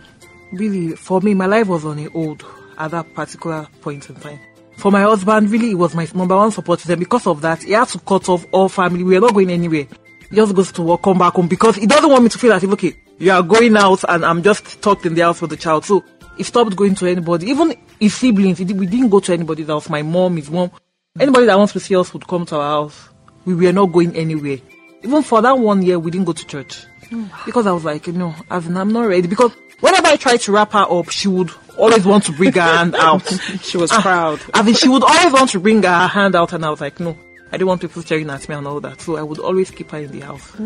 really, 0.52 0.96
for 0.96 1.22
me, 1.22 1.34
my 1.34 1.46
life 1.46 1.68
was 1.68 1.86
on 1.86 2.00
a 2.00 2.10
hold 2.10 2.46
at 2.78 2.92
that 2.92 3.14
particular 3.14 3.68
point 3.82 4.10
in 4.10 4.16
time. 4.16 4.40
For 4.78 4.92
my 4.92 5.02
husband, 5.02 5.50
really, 5.52 5.72
it 5.72 5.78
was 5.78 5.94
my 5.94 6.08
number 6.14 6.36
one 6.36 6.52
support 6.52 6.80
system. 6.80 7.00
Because 7.00 7.28
of 7.28 7.42
that, 7.42 7.64
he 7.64 7.74
had 7.74 7.88
to 7.90 8.00
cut 8.00 8.28
off 8.30 8.46
all 8.52 8.70
family. 8.70 9.04
We 9.04 9.16
were 9.16 9.22
not 9.22 9.34
going 9.34 9.52
anywhere. 9.52 9.88
He 10.30 10.36
just 10.36 10.56
goes 10.56 10.72
to 10.74 10.82
work, 10.82 11.02
come 11.04 11.20
back 11.20 11.34
home 11.34 11.48
because 11.48 11.76
he 11.76 11.86
doesn't 11.86 12.10
want 12.10 12.24
me 12.24 12.30
to 12.30 12.38
feel 12.38 12.54
as 12.54 12.64
if, 12.64 12.72
okay, 12.72 12.96
you 13.20 13.32
are 13.32 13.44
going 13.44 13.76
out 13.78 14.04
and 14.08 14.26
I'm 14.26 14.42
just 14.42 14.66
stuck 14.66 15.06
in 15.06 15.14
the 15.14 15.22
house 15.22 15.42
with 15.42 15.50
the 15.52 15.58
child. 15.58 15.86
So 15.86 16.04
he 16.38 16.44
stopped 16.44 16.76
going 16.76 16.96
to 16.96 17.06
anybody. 17.08 17.48
Even 17.48 17.76
his 18.00 18.16
siblings, 18.16 18.58
he 18.58 18.66
did, 18.66 18.80
we 18.80 18.88
didn't 18.88 19.10
go 19.10 19.20
to 19.20 19.34
anybody's 19.34 19.68
house. 19.68 19.90
My 19.90 20.02
mom, 20.02 20.38
his 20.38 20.50
mom, 20.50 20.72
anybody 21.20 21.46
that 21.46 21.58
wants 21.58 21.74
to 21.74 21.80
see 21.80 21.96
us 21.96 22.14
would 22.14 22.28
come 22.28 22.46
to 22.48 22.56
our 22.56 22.84
house. 22.84 23.10
We 23.46 23.54
were 23.54 23.74
not 23.74 23.92
going 23.92 24.16
anywhere. 24.16 24.58
Even 25.04 25.22
for 25.24 25.42
that 25.42 25.58
one 25.58 25.82
year, 25.82 26.00
we 26.00 26.12
didn't 26.12 26.26
go 26.26 26.34
to 26.34 26.46
church. 26.48 26.86
Hmm. 27.10 27.26
Because 27.46 27.68
I 27.68 27.72
was 27.72 27.84
like, 27.84 28.08
you 28.08 28.14
know, 28.14 28.34
as 28.50 28.68
in, 28.68 28.78
I'm 28.78 28.92
not 28.94 29.08
ready. 29.08 29.28
Because 29.28 29.52
whenever 29.82 30.08
I 30.08 30.16
tried 30.16 30.38
to 30.42 30.52
wrap 30.54 30.72
her 30.74 30.86
up, 30.90 31.10
she 31.10 31.28
would 31.28 31.52
always 31.78 32.06
want 32.06 32.24
to 32.26 32.32
bring 32.32 32.54
her 32.54 32.62
hand 32.62 32.96
out. 33.00 33.28
She 33.62 33.78
was 33.78 33.92
Ah, 33.92 34.02
proud. 34.02 34.40
I 34.54 34.64
mean, 34.64 34.76
she 34.76 34.88
would 34.90 35.04
always 35.04 35.34
want 35.34 35.50
to 35.52 35.60
bring 35.60 35.84
her 35.84 36.08
hand 36.08 36.36
out, 36.36 36.54
and 36.54 36.66
I 36.66 36.70
was 36.70 36.82
like, 36.82 37.00
no, 37.00 37.18
I 37.52 37.58
don't 37.58 37.68
want 37.68 37.82
people 37.82 38.02
staring 38.02 38.30
at 38.30 38.48
me 38.48 38.56
and 38.56 38.68
all 38.68 38.80
that. 38.82 39.02
So 39.02 39.18
I 39.18 39.24
would 39.24 39.40
always 39.40 39.72
keep 39.72 39.92
her 39.92 39.98
in 40.00 40.12
the 40.12 40.22
house. 40.22 40.52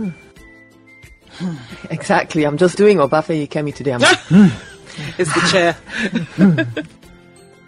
Exactly. 1.90 2.46
I'm 2.46 2.58
just 2.58 2.78
doing 2.78 2.98
Obafe 2.98 3.46
Yikemi 3.48 3.74
today. 3.76 3.94
I'm 3.94 4.02
It's 5.18 5.34
the 5.34 5.42
chair. 5.52 5.78
About 6.38 6.68
her 6.68 6.84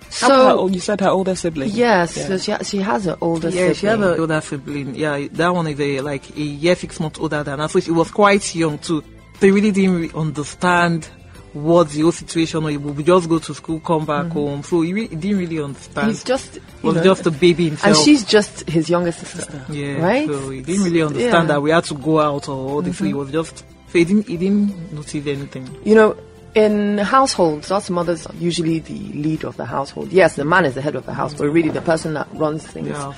so 0.10 0.68
you 0.68 0.80
said 0.80 1.02
her 1.02 1.10
older 1.10 1.36
sibling. 1.36 1.70
yes, 1.72 2.14
so 2.16 2.38
she, 2.38 2.56
she 2.64 2.78
has 2.78 3.06
an 3.08 3.18
older 3.20 3.50
Yeah, 3.50 3.74
she 3.74 3.86
had 3.88 3.96
sibling. 4.00 4.14
an 4.14 4.20
older 4.22 4.42
sibling. 4.42 4.96
Yeah, 4.96 5.28
that 5.34 5.54
one 5.54 5.68
is 5.68 5.80
a, 5.82 6.00
like 6.02 6.30
a 6.38 6.42
year, 6.42 6.76
six 6.76 7.00
months 7.02 7.20
older 7.20 7.44
than 7.44 7.60
her. 7.60 7.68
So 7.68 7.82
she 7.82 7.92
was 7.92 8.10
quite 8.10 8.56
young 8.56 8.78
too. 8.80 9.04
They 9.42 9.52
really 9.52 9.72
didn't 9.72 10.16
understand 10.16 11.10
what 11.54 11.90
the 11.90 12.02
whole 12.02 12.12
situation 12.12 12.64
was. 12.64 12.72
He 12.72 12.78
would 12.78 13.06
just 13.06 13.28
go 13.30 13.40
to 13.40 13.54
school, 13.54 13.80
come 13.80 14.06
back 14.06 14.28
home. 14.28 14.64
So 14.64 14.82
he, 14.82 14.94
re- 14.94 15.08
he 15.08 15.16
didn't 15.16 15.38
really 15.40 15.62
understand. 15.62 16.08
He's 16.10 16.24
just 16.24 16.60
was 16.84 16.96
know, 16.96 17.04
just 17.04 17.26
a 17.26 17.32
baby 17.32 17.70
himself. 17.70 17.96
and 17.98 18.06
she's 18.06 18.24
just 18.26 18.70
his 18.70 18.90
youngest 18.90 19.20
sister. 19.26 19.66
Yeah, 19.70 20.02
right. 20.04 20.28
So 20.28 20.50
he 20.50 20.62
didn't 20.62 20.84
really 20.84 21.02
understand 21.02 21.32
Yeah. 21.34 21.40
Mm-hmm. 21.40 21.48
that 21.48 21.62
we 21.62 21.70
had 21.72 21.84
to 21.86 21.94
go 21.96 22.20
out 22.20 22.48
or 22.50 22.56
all 22.70 22.82
this. 22.82 22.98
So 22.98 23.06
he 23.06 23.14
was 23.14 23.32
just 23.32 23.58
so 23.60 23.64
he 24.00 24.04
didn't 24.06 24.28
he 24.28 24.38
didn't 24.38 24.92
notice 24.94 25.16
anything. 25.26 25.68
You 25.84 25.96
know, 25.96 26.18
in 26.54 26.98
households, 27.00 27.72
us 27.72 27.90
mothers 27.90 28.26
are 28.28 28.36
usually 28.36 28.80
the 28.80 28.98
lead 29.14 29.44
of 29.46 29.58
the 29.58 29.66
household. 29.66 30.12
Yes, 30.12 30.36
the 30.36 30.46
man 30.46 30.66
is 30.66 30.76
the 30.76 30.82
head 30.82 30.96
of 30.96 31.06
the 31.06 31.14
house, 31.14 31.34
but 31.34 31.48
really 31.50 31.70
the 31.70 31.82
person 31.82 32.14
that 32.16 32.28
runs 32.34 32.66
things 32.68 32.90
Yeah. 32.90 33.14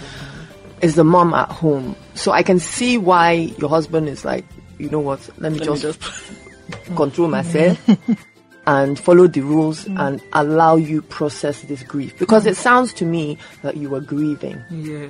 is 0.81 0.95
the 0.95 1.03
mom 1.03 1.33
at 1.33 1.50
home. 1.50 1.95
So 2.15 2.31
I 2.31 2.43
can 2.43 2.59
see 2.59 2.98
why 2.98 3.31
your 3.57 3.69
husband 3.69 4.07
is 4.07 4.24
like 4.24 4.45
you 4.77 4.89
know 4.89 5.00
what, 5.00 5.19
let 5.39 5.51
me 5.51 5.59
Let 5.59 5.67
me 5.69 5.75
just 5.75 6.00
just 6.01 6.31
control 6.95 7.27
myself 7.27 7.79
and 8.67 8.99
follow 8.99 9.27
the 9.27 9.41
rules 9.41 9.85
and 9.88 10.21
allow 10.33 10.75
you 10.75 11.01
process 11.01 11.61
this 11.63 11.83
grief. 11.83 12.17
Because 12.19 12.45
it 12.45 12.55
sounds 12.57 12.93
to 12.93 13.05
me 13.05 13.38
that 13.61 13.77
you 13.77 13.89
were 13.89 14.01
grieving. 14.01 14.61
Yeah. 14.69 15.07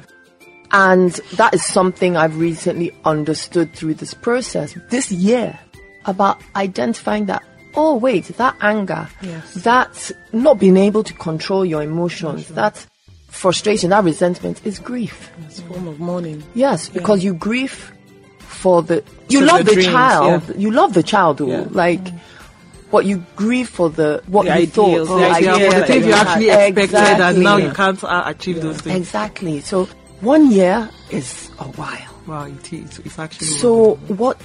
And 0.72 1.12
that 1.36 1.54
is 1.54 1.66
something 1.66 2.16
I've 2.16 2.38
recently 2.38 2.92
understood 3.04 3.74
through 3.74 3.96
this 3.96 4.14
process 4.14 4.78
this 4.90 5.12
year 5.12 5.58
about 6.06 6.40
identifying 6.56 7.26
that, 7.26 7.44
oh, 7.76 7.96
wait, 7.96 8.26
that 8.38 8.56
anger, 8.62 9.08
Yes. 9.22 9.56
that 9.56 10.12
not 10.32 10.60
being 10.60 10.78
able 10.78 11.04
to 11.04 11.14
control 11.14 11.66
your 11.66 11.82
emotions, 11.82 12.48
that 12.50 12.86
frustration, 13.30 13.90
that 13.90 14.04
resentment 14.04 14.62
is 14.64 14.78
grief. 14.80 15.32
It's 15.48 15.60
a 15.60 15.64
form 15.64 15.88
of 15.88 16.00
mourning. 16.00 16.44
Yes, 16.54 16.88
because 16.88 17.24
you 17.24 17.34
grieve 17.34 17.92
for 18.50 18.82
the, 18.84 19.04
you 19.30 19.40
For 19.40 19.46
love 19.46 19.66
the 19.66 19.74
dreams, 19.74 19.88
child, 19.88 20.44
yeah. 20.50 20.56
you 20.58 20.72
love 20.72 20.94
the 20.94 21.04
child, 21.04 21.40
Yeah. 21.42 21.66
like, 21.70 22.06
what 22.90 23.06
you 23.06 23.24
grieve 23.36 23.70
for 23.70 23.90
the, 23.90 24.22
what 24.28 24.44
The 24.44 24.50
you 24.50 24.56
ideals, 24.64 25.08
thought, 25.08 25.16
the 25.18 25.22
Yeah, 25.22 25.36
idea 25.54 25.72
for 25.72 25.80
the 25.80 25.86
things 25.86 26.06
you 26.06 26.14
actually 26.14 26.50
expected, 26.50 27.22
and 27.24 27.44
now 27.44 27.58
you 27.58 27.72
can't 27.72 28.04
uh, 28.04 28.24
achieve 28.26 28.62
those 28.62 28.82
things. 28.82 28.98
Exactly. 28.98 29.62
So 29.62 29.86
one 30.22 30.52
year 30.52 30.90
is 31.12 31.52
a 31.60 31.66
while. 31.66 32.16
Wow, 32.26 32.46
it 32.46 32.74
is. 32.74 33.00
It's 33.00 33.18
actually. 33.20 33.48
So 33.48 33.96
what 34.08 34.42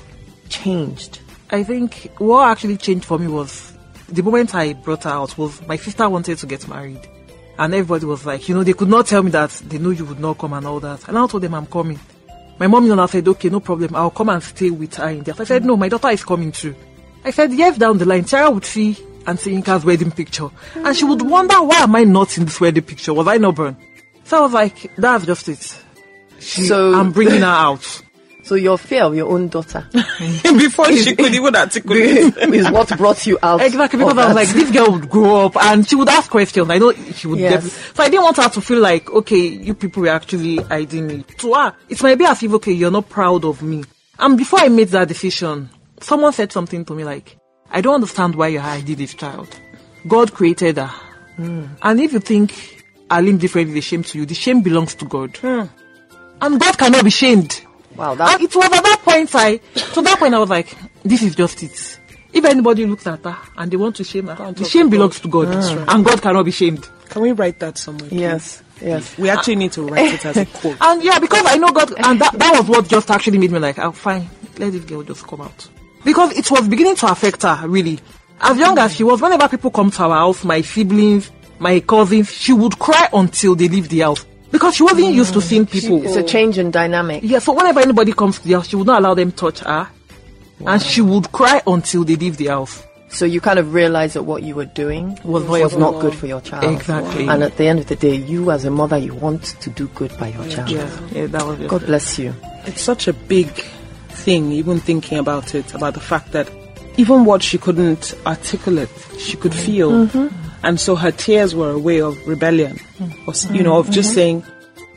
changed? 0.49 1.21
I 1.51 1.63
think 1.63 2.11
what 2.19 2.49
actually 2.49 2.77
changed 2.77 3.05
for 3.07 3.19
me 3.19 3.29
was 3.29 3.73
the 4.09 4.23
moment 4.23 4.55
I 4.55 4.75
brought 4.75 5.05
her 5.05 5.11
out 5.11 5.37
was 5.39 5.67
my 5.67 5.77
sister 5.77 6.09
wanted 6.09 6.39
to 6.39 6.47
get 6.47 6.69
married. 6.69 7.01
And 7.59 7.73
everybody 7.73 8.05
was 8.07 8.27
like, 8.27 8.49
you 8.49 8.55
know, 8.55 8.65
they 8.65 8.73
could 8.73 8.89
not 8.89 9.07
tell 9.07 9.23
me 9.23 9.31
that 9.31 9.51
they 9.69 9.79
knew 9.79 9.91
you 9.93 10.05
would 10.05 10.19
not 10.19 10.39
come 10.39 10.53
and 10.55 10.67
all 10.67 10.81
that. 10.81 11.07
And 11.09 11.17
I 11.17 11.27
told 11.29 11.43
them 11.43 11.55
I'm 11.55 11.67
coming. 11.67 12.01
My 12.59 12.67
mom 12.67 12.89
in 12.91 12.97
law 12.97 13.07
said, 13.07 13.27
okay, 13.29 13.49
no 13.49 13.61
problem. 13.61 13.95
I'll 13.97 14.11
come 14.11 14.29
and 14.29 14.43
stay 14.43 14.71
with 14.71 14.95
her 14.97 15.09
in 15.09 15.23
there. 15.25 15.35
I 15.39 15.45
said, 15.45 15.65
no, 15.65 15.77
my 15.77 15.89
daughter 15.89 16.11
is 16.11 16.25
coming 16.25 16.53
too. 16.53 16.75
I 17.25 17.31
said, 17.31 17.53
years 17.53 17.77
down 17.79 17.99
the 17.99 18.05
line, 18.05 18.25
Sarah 18.27 18.51
would 18.51 18.65
see 18.65 18.97
Auntie 19.27 19.55
Inka's 19.55 19.85
wedding 19.85 20.11
picture. 20.11 20.49
And 20.77 20.97
she 20.97 21.05
would 21.05 21.23
wonder, 21.23 21.57
why 21.63 21.79
am 21.79 21.97
I 21.97 22.05
not 22.05 22.37
in 22.39 22.45
this 22.45 22.61
wedding 22.61 22.83
picture? 22.85 23.13
Was 23.15 23.27
I 23.27 23.39
not 23.39 23.57
born? 23.57 23.77
So 24.25 24.39
I 24.39 24.41
was 24.43 24.53
like, 24.53 24.95
that's 24.97 25.27
just 25.27 25.49
it. 25.49 25.81
She, 26.39 26.63
So- 26.67 26.95
I'm 26.95 27.13
bringing 27.13 27.41
her 27.41 27.47
out. 27.47 28.03
So 28.45 28.57
your 28.57 28.77
fear 28.77 29.05
of 29.05 29.15
your 29.17 29.33
own 29.33 29.49
daughter 29.49 29.89
Before 30.43 30.93
she 30.93 31.17
could 31.17 31.35
even 31.35 31.57
articulate. 31.57 32.37
is 32.55 32.71
what 32.71 32.97
brought 32.99 33.27
you 33.27 33.39
out. 33.43 33.63
Exactly, 33.63 33.99
because 33.99 34.19
I 34.19 34.27
was 34.27 34.37
like, 34.37 34.49
this 34.49 34.71
girl 34.71 34.93
would 34.93 35.09
grow 35.09 35.47
up 35.47 35.57
and 35.57 35.89
she 35.89 35.97
would 35.97 36.11
ask 36.11 36.31
questions. 36.31 36.69
I 36.69 36.77
know 36.77 36.93
she 36.93 37.27
would 37.27 37.39
Yes. 37.39 37.73
So 37.95 38.03
I 38.03 38.11
didn't 38.11 38.25
want 38.25 38.37
her 38.37 38.51
to 38.51 38.61
feel 38.61 38.81
like, 38.81 39.11
okay, 39.11 39.47
you 39.47 39.73
people 39.75 40.03
were 40.03 40.09
actually 40.09 40.57
hiding 40.57 41.07
me. 41.07 41.25
To 41.39 41.55
her, 41.55 41.75
it 41.89 42.03
might 42.03 42.17
be 42.19 42.27
as 42.27 42.43
if, 42.43 42.53
okay, 42.53 42.73
you're 42.73 42.91
not 42.91 43.09
proud 43.09 43.47
of 43.47 43.63
me. 43.63 43.83
And 44.19 44.37
before 44.37 44.61
I 44.61 44.69
made 44.69 44.89
that 44.89 45.09
decision, 45.09 45.71
someone 46.01 46.33
said 46.35 46.53
something 46.53 46.85
to 46.85 46.95
me 46.95 47.05
like, 47.05 47.39
I 47.71 47.81
don't 47.81 47.95
understand 47.95 48.35
why 48.35 48.49
you're 48.49 48.61
hiding 48.61 48.97
this 48.97 49.15
child. 49.15 49.59
God 50.07 50.35
created 50.35 50.77
her. 50.77 50.93
Hmm. 51.37 51.65
And 51.83 51.99
if 51.99 52.13
you 52.13 52.21
think 52.21 52.85
a 53.11 53.23
limb 53.23 53.39
different 53.39 53.71
is 53.71 53.77
a 53.77 53.81
shame 53.81 54.03
to 54.03 54.19
you, 54.19 54.27
the 54.27 54.35
shame 54.35 54.61
belongs 54.61 54.95
to 54.97 55.07
God. 55.07 55.39
And 55.43 56.61
God 56.61 56.77
cannot 56.79 57.05
be 57.05 57.11
shamed. 57.11 57.63
Wow, 57.97 58.15
that 58.15 58.35
And 58.35 58.43
it 58.43 58.55
was 58.55 58.65
at 58.65 58.83
that 58.83 59.01
point 59.05 59.35
I, 59.35 59.57
to 59.57 60.03
that 60.03 60.19
point 60.19 60.35
I 60.35 60.39
was 60.39 60.51
like, 60.51 60.77
this 61.03 61.23
is 61.23 61.35
just 61.35 61.63
it. 61.63 62.01
If 62.33 62.45
anybody 62.45 62.85
looks 62.85 63.07
at 63.07 63.23
her 63.25 63.37
and 63.57 63.71
they 63.71 63.77
want 63.77 63.97
to 63.97 64.05
shame 64.05 64.27
her, 64.27 64.53
the 64.53 64.65
shame 64.65 64.87
to 64.87 64.91
belongs 64.91 65.21
to 65.21 65.29
God, 65.29 65.49
and 65.89 66.05
God 66.05 66.21
cannot 66.21 66.45
be 66.45 66.51
shamed. 66.51 66.89
Can 67.09 67.23
we 67.23 67.33
write 67.33 67.61
that 67.61 67.79
somewhere? 67.79 68.09
please? 68.09 68.21
yes, 68.21 68.63
yes. 68.81 69.17
We 69.19 69.31
actually 69.31 69.57
need 69.57 69.73
to 69.73 69.83
write 69.83 70.15
it 70.15 70.27
as 70.27 70.37
a 70.37 70.45
quote. 70.61 70.77
And 70.81 71.03
yeah, 71.03 71.21
because 71.21 71.45
I 71.47 71.57
know 71.57 71.71
God, 71.71 71.93
and 71.97 72.21
that, 72.21 72.33
that 72.33 72.59
was 72.59 72.69
what 72.69 72.89
just 72.89 73.11
actually 73.11 73.39
made 73.39 73.53
me 73.53 73.61
like, 73.61 73.79
oh, 73.79 73.93
fine, 73.93 74.29
let 74.59 74.73
this 74.73 74.85
girl 74.85 75.03
just 75.05 75.27
come 75.27 75.43
out. 75.43 75.69
Because 76.05 76.37
it 76.37 76.51
was 76.51 76.67
beginning 76.69 76.97
to 76.97 77.11
affect 77.11 77.43
her, 77.43 77.69
really. 77.69 78.01
As 78.41 78.59
young 78.59 78.77
as 78.79 78.97
she 78.97 79.05
was, 79.05 79.23
whenever 79.23 79.49
people 79.49 79.71
come 79.71 79.91
to 79.93 80.03
our 80.03 80.17
house, 80.17 80.45
my 80.45 80.61
siblings, 80.61 81.31
my 81.61 81.81
cousins, 81.81 82.33
she 82.33 82.53
would 82.53 82.79
cry 82.79 83.09
until 83.13 83.55
they 83.55 83.69
leave 83.69 83.89
the 83.89 84.01
house. 84.01 84.27
Because 84.55 84.77
she 84.77 84.85
wasn't 84.85 85.13
used 85.13 85.33
to 85.33 85.41
mm. 85.41 85.43
seeing 85.43 85.67
people. 85.67 86.05
It's 86.05 86.15
a 86.15 86.23
change 86.23 86.59
in 86.59 86.71
dynamic. 86.71 87.25
Yeah, 87.25 87.41
so 87.41 87.53
whenever 87.53 87.81
anybody 87.81 88.13
comes 88.13 88.39
to 88.39 88.47
the 88.47 88.55
house, 88.55 88.69
she 88.69 88.77
would 88.77 88.87
not 88.87 89.01
allow 89.01 89.13
them 89.13 89.33
touch 89.33 89.59
her. 89.59 89.89
And 90.65 90.81
she 90.81 91.01
would 91.01 91.33
cry 91.33 91.61
until 91.67 92.05
they 92.05 92.15
leave 92.15 92.37
the 92.37 92.47
house. 92.47 92.85
So 93.09 93.25
you 93.25 93.41
kind 93.41 93.59
of 93.59 93.75
realized 93.75 94.15
that 94.15 94.23
what 94.23 94.45
you 94.45 94.55
were 94.55 94.65
doing 94.67 95.19
Was 95.25 95.43
was, 95.43 95.77
not- 95.77 95.95
not 95.95 96.01
good 96.03 96.15
for 96.15 96.29
your 96.29 96.41
child. 96.41 96.73
Exactly. 96.73 97.27
And 97.27 97.43
at 97.43 97.57
the 97.57 97.67
end 97.67 97.81
of 97.81 97.89
the 97.89 97.97
day, 97.97 98.15
you 98.15 98.53
as 98.53 98.65
a 98.65 98.71
mother, 98.71 98.97
you 98.97 99.13
want 99.15 99.43
to 99.61 99.71
do 99.71 99.89
good 99.89 100.17
by 100.21 100.29
your 100.29 100.47
child. 100.47 100.71
Yeah, 100.71 100.89
yeah, 101.11 101.27
that 101.27 101.45
was 101.45 101.59
just 101.59 101.71
God 101.71 101.87
bless 101.87 102.17
you. 102.21 102.33
It's 102.67 102.81
such 102.81 103.09
a 103.09 103.13
big 103.13 103.49
thing, 104.09 104.53
even 104.53 104.79
thinking 104.79 105.19
about 105.19 105.57
it, 105.57 105.75
about 105.75 105.95
the 105.95 106.01
fact 106.01 106.31
that 106.31 106.49
even 106.97 107.25
what 107.25 107.43
she 107.43 107.59
couldn't 107.59 108.15
articulate, 108.25 108.89
she 109.19 109.37
could 109.37 109.53
feel. 109.55 110.07
Mm-hmm. 110.07 110.44
And 110.65 110.81
so 110.81 110.97
her 110.97 111.13
tears 111.13 111.55
were 111.55 111.71
a 111.71 111.79
way 111.79 112.01
of 112.01 112.27
rebellion, 112.27 112.79
hmm. 112.99 113.29
or, 113.29 113.35
you 113.55 113.63
know, 113.63 113.79
of 113.79 113.91
just 113.91 114.09
mm-hmm. 114.09 114.15
saying, 114.15 114.45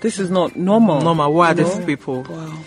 this 0.02 0.18
is 0.18 0.30
not 0.30 0.56
normal. 0.56 1.02
normal. 1.02 1.34
Why 1.34 1.48
are 1.48 1.56
you 1.56 1.64
these 1.64 1.78
know? 1.78 1.86
people? 1.86 2.24
Wow. 2.24 2.58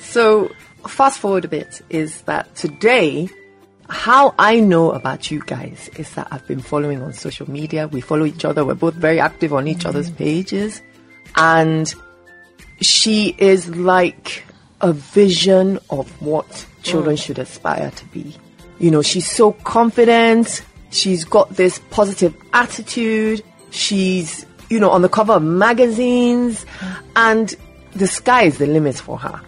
So 0.00 0.50
fast 0.86 1.18
forward 1.20 1.44
a 1.44 1.48
bit 1.48 1.80
is 1.88 2.22
that 2.22 2.54
today, 2.54 3.28
how 3.88 4.34
I 4.38 4.60
know 4.60 4.90
about 4.92 5.30
you 5.30 5.40
guys 5.40 5.88
is 5.96 6.12
that 6.14 6.28
I've 6.30 6.46
been 6.46 6.60
following 6.60 7.00
on 7.00 7.12
social 7.12 7.50
media. 7.50 7.88
We 7.88 8.00
follow 8.00 8.26
each 8.26 8.44
other. 8.44 8.64
We're 8.64 8.74
both 8.74 8.94
very 8.94 9.20
active 9.20 9.52
on 9.52 9.66
each 9.66 9.86
other's 9.86 10.08
mm-hmm. 10.08 10.24
pages. 10.24 10.82
And 11.36 11.92
she 12.80 13.34
is 13.38 13.74
like 13.76 14.44
a 14.80 14.92
vision 14.92 15.78
of 15.90 16.10
what 16.20 16.66
children 16.82 17.16
mm. 17.16 17.24
should 17.24 17.38
aspire 17.38 17.90
to 17.90 18.04
be. 18.06 18.34
You 18.78 18.90
know, 18.90 19.02
she's 19.02 19.30
so 19.30 19.52
confident. 19.52 20.64
She's 20.90 21.24
got 21.24 21.50
this 21.50 21.78
positive 21.90 22.34
attitude. 22.52 23.42
She's, 23.70 24.46
you 24.68 24.80
know, 24.80 24.90
on 24.90 25.02
the 25.02 25.08
cover 25.08 25.34
of 25.34 25.42
magazines 25.42 26.66
and 27.16 27.54
the 27.92 28.06
sky 28.06 28.44
is 28.44 28.58
the 28.58 28.66
limit 28.66 28.96
for 28.96 29.18
her. 29.18 29.40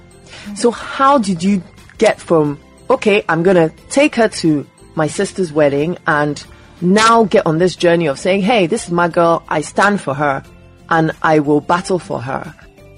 So 0.54 0.70
how 0.70 1.18
did 1.18 1.42
you 1.42 1.62
get 1.98 2.20
from, 2.20 2.58
okay, 2.90 3.24
I'm 3.28 3.42
going 3.42 3.56
to 3.56 3.74
take 3.90 4.14
her 4.16 4.28
to 4.28 4.66
my 4.94 5.06
sister's 5.06 5.52
wedding 5.52 5.98
and 6.06 6.44
now 6.80 7.24
get 7.24 7.46
on 7.46 7.58
this 7.58 7.76
journey 7.76 8.06
of 8.06 8.18
saying, 8.18 8.42
hey, 8.42 8.66
this 8.66 8.86
is 8.86 8.90
my 8.90 9.08
girl. 9.08 9.42
I 9.48 9.60
stand 9.60 10.00
for 10.00 10.14
her 10.14 10.44
and 10.90 11.12
I 11.22 11.38
will 11.38 11.60
battle 11.60 11.98
for 11.98 12.20
her 12.20 12.54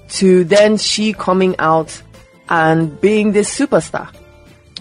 to 0.09 0.43
then 0.43 0.77
she 0.77 1.13
coming 1.13 1.55
out 1.59 2.01
and 2.49 2.99
being 3.01 3.31
this 3.31 3.57
superstar. 3.57 4.13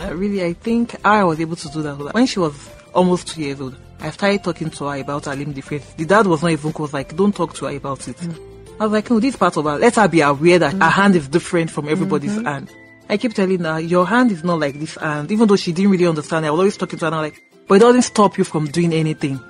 Uh, 0.00 0.14
really, 0.14 0.44
I 0.44 0.54
think 0.54 0.96
I 1.04 1.22
was 1.24 1.40
able 1.40 1.56
to 1.56 1.68
do 1.68 1.82
that 1.82 2.14
when 2.14 2.26
she 2.26 2.40
was 2.40 2.52
almost 2.94 3.28
two 3.28 3.42
years 3.42 3.60
old. 3.60 3.76
I 4.00 4.10
started 4.10 4.44
talking 4.44 4.70
to 4.70 4.84
her 4.88 5.00
about 5.00 5.24
her 5.26 5.34
limb 5.34 5.52
difference. 5.52 5.94
The 5.94 6.04
dad 6.04 6.26
was 6.26 6.42
not 6.42 6.52
even 6.52 6.72
close, 6.72 6.92
like, 6.92 7.16
don't 7.16 7.34
talk 7.34 7.54
to 7.54 7.66
her 7.66 7.76
about 7.76 8.06
it. 8.08 8.16
Mm. 8.16 8.38
I 8.80 8.84
was 8.84 8.92
like, 8.92 9.10
no, 9.10 9.20
this 9.20 9.36
part 9.36 9.56
of 9.56 9.64
her, 9.64 9.78
let 9.78 9.94
her 9.94 10.08
be 10.08 10.20
aware 10.20 10.58
that 10.58 10.72
her 10.72 10.78
mm. 10.78 10.90
hand 10.90 11.16
is 11.16 11.28
different 11.28 11.70
from 11.70 11.88
everybody's 11.88 12.32
mm-hmm. 12.32 12.46
hand. 12.46 12.70
I 13.08 13.16
keep 13.16 13.34
telling 13.34 13.62
her, 13.62 13.80
your 13.80 14.06
hand 14.06 14.32
is 14.32 14.42
not 14.42 14.58
like 14.58 14.78
this 14.78 14.96
hand. 14.96 15.30
Even 15.30 15.46
though 15.46 15.56
she 15.56 15.72
didn't 15.72 15.90
really 15.90 16.06
understand, 16.06 16.44
I 16.46 16.50
was 16.50 16.60
always 16.60 16.76
talking 16.76 16.98
to 16.98 17.04
her 17.04 17.08
and 17.08 17.14
I'm 17.16 17.22
like, 17.22 17.42
but 17.68 17.76
it 17.76 17.80
doesn't 17.80 18.02
stop 18.02 18.36
you 18.38 18.44
from 18.44 18.66
doing 18.66 18.92
anything. 18.92 19.40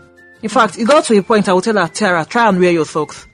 In 0.42 0.50
mm. 0.50 0.52
fact, 0.52 0.78
it 0.78 0.86
got 0.86 1.04
to 1.04 1.18
a 1.18 1.22
point 1.22 1.48
I 1.48 1.52
would 1.52 1.64
tell 1.64 1.76
her, 1.76 1.88
Tara, 1.88 2.24
try 2.24 2.48
and 2.48 2.60
wear 2.60 2.72
your 2.72 2.84
socks. 2.84 3.26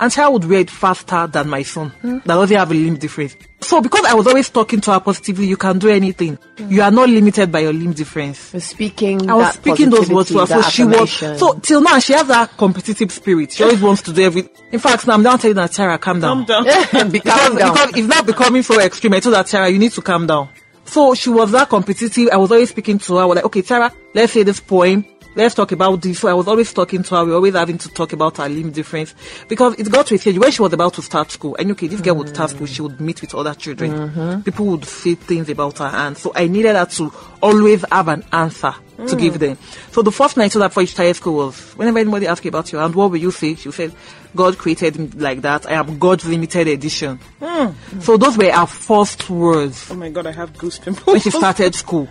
And 0.00 0.12
Tara 0.12 0.30
would 0.30 0.44
read 0.44 0.70
faster 0.70 1.26
than 1.26 1.48
my 1.48 1.62
son. 1.62 1.90
Hmm? 2.00 2.18
That 2.18 2.26
doesn't 2.26 2.56
have 2.56 2.70
a 2.70 2.74
limb 2.74 2.96
difference. 2.96 3.36
So 3.60 3.80
because 3.80 4.04
I 4.04 4.14
was 4.14 4.26
always 4.26 4.48
talking 4.48 4.80
to 4.82 4.92
her 4.92 5.00
positively, 5.00 5.46
you 5.46 5.56
can 5.56 5.78
do 5.78 5.88
anything. 5.88 6.38
Hmm. 6.56 6.70
You 6.70 6.82
are 6.82 6.90
not 6.90 7.08
limited 7.08 7.50
by 7.50 7.60
your 7.60 7.72
limb 7.72 7.92
difference. 7.92 8.52
You're 8.52 8.60
speaking 8.60 9.28
I 9.28 9.34
was 9.34 9.46
that 9.46 9.54
speaking 9.54 9.90
those 9.90 10.08
words 10.08 10.28
to 10.30 10.38
her. 10.38 10.46
So 10.46 10.62
she 10.62 10.84
was, 10.84 11.10
so 11.12 11.58
till 11.58 11.80
now 11.80 11.98
she 11.98 12.12
has 12.12 12.28
that 12.28 12.56
competitive 12.56 13.10
spirit. 13.10 13.52
She 13.52 13.64
always 13.64 13.80
wants 13.80 14.02
to 14.02 14.12
do 14.12 14.22
everything. 14.22 14.52
In 14.70 14.78
fact, 14.78 15.06
now 15.06 15.14
I'm 15.14 15.22
down 15.22 15.38
telling 15.38 15.56
her, 15.56 15.68
Tara, 15.68 15.98
calm 15.98 16.20
down. 16.20 16.46
Calm 16.46 16.64
down. 16.64 17.10
Because, 17.10 17.40
calm 17.48 17.56
down. 17.56 17.72
because 17.72 17.96
it's 17.96 18.08
not 18.08 18.26
becoming 18.26 18.62
so 18.62 18.80
extreme. 18.80 19.14
I 19.14 19.20
told 19.20 19.34
her, 19.36 19.42
Tara, 19.42 19.68
you 19.68 19.78
need 19.78 19.92
to 19.92 20.02
calm 20.02 20.26
down. 20.26 20.48
So 20.84 21.14
she 21.14 21.28
was 21.28 21.50
that 21.52 21.68
competitive. 21.68 22.28
I 22.32 22.36
was 22.38 22.50
always 22.50 22.70
speaking 22.70 22.98
to 22.98 23.16
her. 23.16 23.22
I 23.22 23.24
was 23.26 23.36
like, 23.36 23.44
okay, 23.46 23.62
Tara, 23.62 23.92
let's 24.14 24.32
say 24.32 24.42
this 24.42 24.60
poem. 24.60 25.04
Let's 25.38 25.54
talk 25.54 25.70
about 25.70 26.02
this. 26.02 26.18
So 26.18 26.26
I 26.26 26.34
was 26.34 26.48
always 26.48 26.72
talking 26.72 27.04
to 27.04 27.14
her. 27.14 27.24
We 27.24 27.30
were 27.30 27.36
always 27.36 27.54
having 27.54 27.78
to 27.78 27.88
talk 27.90 28.12
about 28.12 28.38
her 28.38 28.48
limb 28.48 28.72
difference 28.72 29.14
because 29.46 29.78
it 29.78 29.88
got 29.88 30.08
to 30.08 30.16
a 30.16 30.18
stage 30.18 30.36
where 30.36 30.50
she 30.50 30.60
was 30.60 30.72
about 30.72 30.94
to 30.94 31.02
start 31.02 31.30
school. 31.30 31.54
And 31.56 31.70
okay, 31.70 31.86
this 31.86 32.00
girl 32.00 32.16
would 32.16 32.30
start 32.30 32.50
school. 32.50 32.66
She 32.66 32.82
would 32.82 33.00
meet 33.00 33.20
with 33.20 33.36
other 33.36 33.54
children. 33.54 33.92
Mm-hmm. 33.92 34.40
People 34.42 34.66
would 34.66 34.84
say 34.84 35.14
things 35.14 35.48
about 35.48 35.78
her. 35.78 35.84
And 35.84 36.18
so 36.18 36.32
I 36.34 36.48
needed 36.48 36.74
her 36.74 36.86
to 36.86 37.12
always 37.40 37.84
have 37.92 38.08
an 38.08 38.24
answer 38.32 38.74
to 39.06 39.14
give 39.14 39.34
mm. 39.34 39.38
them. 39.38 39.58
So 39.92 40.02
the 40.02 40.10
first 40.10 40.36
night 40.36 40.46
I 40.46 40.48
told 40.48 40.64
her 40.64 40.70
before 40.70 40.82
she 40.82 40.92
started 40.92 41.14
school 41.14 41.36
was, 41.36 41.72
whenever 41.76 42.00
anybody 42.00 42.26
asked 42.26 42.44
you 42.44 42.48
about 42.48 42.72
your 42.72 42.80
hand, 42.80 42.96
what 42.96 43.12
will 43.12 43.18
you 43.18 43.30
say? 43.30 43.54
She 43.54 43.70
said, 43.70 43.94
God 44.34 44.58
created 44.58 44.98
me 44.98 45.06
like 45.14 45.42
that. 45.42 45.66
I 45.66 45.74
am 45.74 46.00
God's 46.00 46.26
limited 46.26 46.66
edition. 46.66 47.20
Mm. 47.40 48.02
So 48.02 48.16
those 48.16 48.36
were 48.36 48.50
her 48.50 48.66
first 48.66 49.30
words 49.30 49.88
Oh 49.88 49.94
my 49.94 50.10
god, 50.10 50.26
I 50.26 50.32
have 50.32 50.58
goose 50.58 50.78
when 50.78 51.20
she 51.20 51.30
started 51.30 51.76
school. 51.76 52.08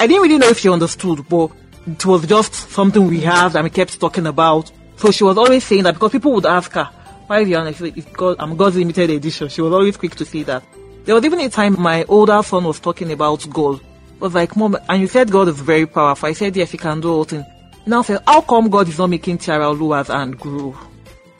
I 0.00 0.06
didn't 0.06 0.22
really 0.22 0.38
know 0.38 0.48
if 0.48 0.58
she 0.58 0.70
understood, 0.70 1.28
but 1.28 1.50
it 1.86 2.04
was 2.04 2.26
just 2.26 2.54
something 2.70 3.06
we 3.06 3.20
have 3.20 3.54
and 3.54 3.64
we 3.64 3.70
kept 3.70 3.98
talking 4.00 4.26
about. 4.26 4.70
So 4.96 5.10
she 5.10 5.24
was 5.24 5.38
always 5.38 5.64
saying 5.64 5.84
that 5.84 5.94
because 5.94 6.12
people 6.12 6.32
would 6.32 6.46
ask 6.46 6.72
her, 6.72 6.90
why 7.26 7.42
on? 7.54 7.72
She 7.72 7.78
said, 7.78 7.98
"It's 7.98 8.06
God, 8.12 8.36
I'm 8.38 8.56
God's 8.56 8.76
limited 8.76 9.10
edition. 9.10 9.48
She 9.48 9.60
was 9.60 9.72
always 9.72 9.96
quick 9.96 10.14
to 10.16 10.24
say 10.24 10.42
that. 10.44 10.62
There 11.04 11.14
was 11.14 11.24
even 11.24 11.40
a 11.40 11.48
time 11.48 11.80
my 11.80 12.04
older 12.04 12.42
son 12.42 12.64
was 12.64 12.80
talking 12.80 13.12
about 13.12 13.48
God. 13.50 13.80
was 14.20 14.34
like, 14.34 14.56
Mom, 14.56 14.76
and 14.88 15.00
you 15.00 15.08
said 15.08 15.30
God 15.30 15.48
is 15.48 15.60
very 15.60 15.86
powerful. 15.86 16.28
I 16.28 16.32
said, 16.32 16.56
yes, 16.56 16.70
he 16.70 16.78
can 16.78 17.00
do 17.00 17.12
all 17.12 17.24
things. 17.24 17.44
Now 17.84 18.02
said, 18.02 18.22
how 18.26 18.40
come 18.40 18.68
God 18.68 18.88
is 18.88 18.98
not 18.98 19.08
making 19.08 19.38
Tiara 19.38 19.66
Oluwa's 19.66 20.08
hand 20.08 20.38
grow? 20.38 20.76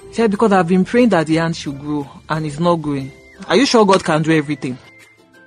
He 0.09 0.15
said, 0.15 0.31
because 0.31 0.53
I've 0.53 0.69
been 0.69 0.85
praying 0.85 1.09
that 1.11 1.27
the 1.27 1.37
hand 1.37 1.57
should 1.57 1.79
grow 1.81 2.09
and 2.29 2.47
it's 2.47 2.61
not 2.61 2.77
growing. 2.77 3.11
Are 3.49 3.57
you 3.57 3.67
sure 3.67 3.85
God 3.85 4.05
can 4.05 4.23
do 4.23 4.31
everything? 4.31 4.79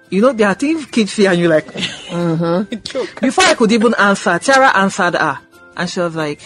You 0.10 0.22
know, 0.22 0.34
there 0.34 0.48
are 0.48 0.56
things 0.56 0.86
kids 0.88 1.14
say 1.14 1.28
and 1.28 1.40
you're 1.40 1.50
like, 1.50 1.68
uh-huh. 1.76 2.64
before 3.22 3.44
I 3.44 3.54
could 3.54 3.72
even 3.72 3.94
answer, 3.96 4.40
Tiara 4.40 4.76
answered 4.76 5.16
her. 5.16 5.40
And 5.78 5.90
she 5.90 6.00
was 6.00 6.16
like, 6.16 6.42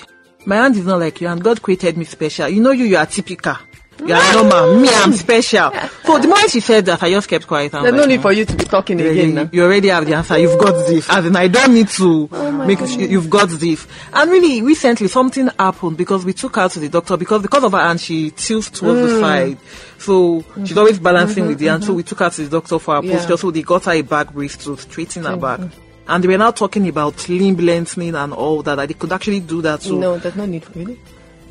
my 0.46 0.60
aunt 0.60 0.76
is 0.76 0.86
not 0.86 1.00
like 1.00 1.22
you 1.22 1.28
and 1.30 1.42
God 1.42 1.62
created 1.62 1.98
me 1.98 2.04
special. 2.04 2.50
You 2.50 2.62
know 2.62 2.72
you, 2.72 2.86
you 2.86 2.98
are 2.98 3.06
typical. 3.06 3.56
You 4.00 4.14
are 4.14 4.34
normal. 4.34 4.80
Me, 4.80 4.90
I'm 4.92 5.14
special. 5.26 5.72
So 6.04 6.18
the 6.18 6.28
moment 6.28 6.50
she 6.50 6.60
said 6.60 6.86
that, 6.86 7.02
I 7.02 7.12
just 7.12 7.30
kept 7.30 7.48
quiet. 7.48 7.74
and 7.74 7.86
There's 7.86 7.94
was 7.94 8.00
no 8.00 8.02
like, 8.02 8.10
need 8.10 8.22
for 8.22 8.32
you 8.32 8.46
to 8.46 8.56
be 8.56 8.66
talking 8.66 9.00
yeah, 9.00 9.06
again 9.06 9.50
you, 9.52 9.60
you 9.60 9.64
already 9.64 9.90
have 9.90 10.06
the 10.06 10.16
answer. 10.16 10.38
You've 10.38 10.60
got 10.60 10.88
this. 10.88 11.10
As 11.10 11.26
in, 11.26 11.36
I 11.36 11.48
don't 11.48 11.74
need 11.74 11.88
to 11.90 12.30
oh 12.32 12.52
make 12.66 12.80
sure 12.80 12.88
you've 12.88 13.30
got 13.30 13.50
this. 13.50 13.88
And 14.12 14.32
really, 14.32 14.62
recently 14.62 15.08
something 15.08 15.50
happened 15.60 15.98
because 15.98 16.26
we 16.26 16.34
took 16.34 16.56
her 16.56 16.68
to 16.70 16.80
the 16.80 16.90
doctor 16.90 17.18
because 17.18 17.42
because 17.42 17.64
of 17.64 17.72
her 17.72 17.80
hand, 17.80 18.02
she 18.02 18.32
tilts 18.32 18.70
towards 18.70 19.00
the 19.00 19.18
mm. 19.18 19.20
side. 19.22 19.58
So 20.00 20.44
she's 20.66 20.78
always 20.78 21.00
balancing 21.00 21.48
with 21.48 21.60
the 21.60 21.68
hand. 21.68 21.84
So 21.84 21.90
mm-hmm. 21.90 21.98
we 21.98 22.04
took 22.04 22.20
her 22.20 22.30
to 22.30 22.44
the 22.44 22.50
doctor 22.50 22.80
for 22.80 22.96
her 22.96 23.04
Yeah. 23.04 23.18
posture. 23.18 23.38
So 23.38 23.52
they 23.52 23.62
got 23.62 23.86
her 23.86 23.94
a 23.94 24.02
back 24.02 24.34
brace 24.34 24.58
to 24.58 24.76
straighten 24.76 25.24
her 25.24 25.38
back. 25.38 25.62
And 26.06 26.22
they 26.22 26.28
were 26.28 26.38
now 26.38 26.52
talking 26.52 26.88
about 26.90 27.30
limb 27.30 27.56
lengthening 27.56 28.16
and 28.16 28.34
all 28.34 28.62
that. 28.64 28.76
That 28.76 28.90
they 28.90 28.94
could 28.96 29.14
actually 29.14 29.40
do 29.40 29.62
that. 29.62 29.82
So 29.82 29.96
No, 29.96 30.18
there's 30.18 30.36
no 30.36 30.46
need 30.46 30.66
for 30.66 30.78
really. 30.78 31.00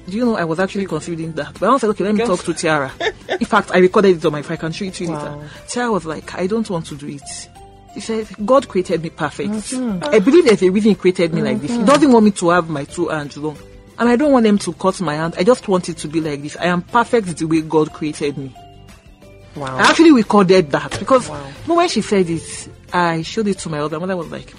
Do 0.09 0.17
you 0.17 0.25
know 0.25 0.37
I 0.37 0.45
was 0.45 0.59
actually 0.59 0.87
considering 0.87 1.33
that? 1.33 1.59
But 1.59 1.71
I 1.73 1.79
said, 1.79 1.91
okay, 1.91 2.05
let 2.05 2.15
me 2.15 2.25
talk 2.25 2.41
to 2.45 2.55
Tiara. 2.55 2.91
In 3.29 3.47
fact, 3.47 3.71
I 3.73 3.79
recorded 3.79 4.17
it 4.17 4.25
on 4.25 4.33
my 4.33 4.43
phone. 4.43 4.55
I 4.55 4.57
can 4.61 4.73
show 4.73 4.85
it 4.85 4.95
to 4.95 5.05
you 5.05 5.11
Wow. 5.13 5.37
later. 5.39 5.51
Tiara 5.69 5.93
was 5.93 6.05
like, 6.07 6.35
I 6.35 6.47
don't 6.47 6.69
want 6.69 6.87
to 6.87 6.97
do 6.97 7.07
it. 7.09 7.23
She 7.95 8.01
said, 8.01 8.27
God 8.45 8.69
created 8.69 9.03
me 9.03 9.11
perfect. 9.11 9.51
Mm-hmm. 9.51 10.05
I 10.05 10.19
believe 10.19 10.47
there's 10.47 10.63
a 10.63 10.71
reason 10.71 10.91
He 10.91 10.95
created 10.95 11.35
me 11.35 11.43
like 11.43 11.61
this. 11.61 11.71
He 11.71 11.85
doesn't 11.85 12.11
want 12.11 12.25
me 12.25 12.31
to 12.33 12.49
have 12.51 12.69
my 12.71 12.85
two 12.85 13.09
hands 13.09 13.37
long. 13.37 13.57
And 13.99 14.09
I 14.09 14.17
don't 14.17 14.33
want 14.33 14.45
them 14.45 14.59
to 14.59 14.73
cut 14.73 15.01
my 15.03 15.15
hand. 15.15 15.35
I 15.39 15.45
just 15.45 15.69
want 15.69 15.89
it 15.89 15.99
to 15.99 16.09
be 16.09 16.21
like 16.21 16.43
this. 16.43 16.57
I 16.57 16.65
am 16.67 16.83
perfect 16.83 17.37
the 17.37 17.45
way 17.47 17.61
God 17.61 17.93
created 17.93 18.39
me. 18.39 18.55
Wow. 19.55 19.77
I 19.77 19.83
actually 19.83 20.13
recorded 20.13 20.71
that 20.71 20.99
because 20.99 21.29
Wow. 21.29 21.45
when 21.67 21.89
she 21.89 22.01
said 22.01 22.29
it, 22.31 22.69
I 22.93 23.21
showed 23.23 23.47
it 23.49 23.59
to 23.59 23.69
my 23.69 23.79
other 23.81 24.01
mother. 24.01 24.17
Was 24.17 24.31
like, 24.31 24.53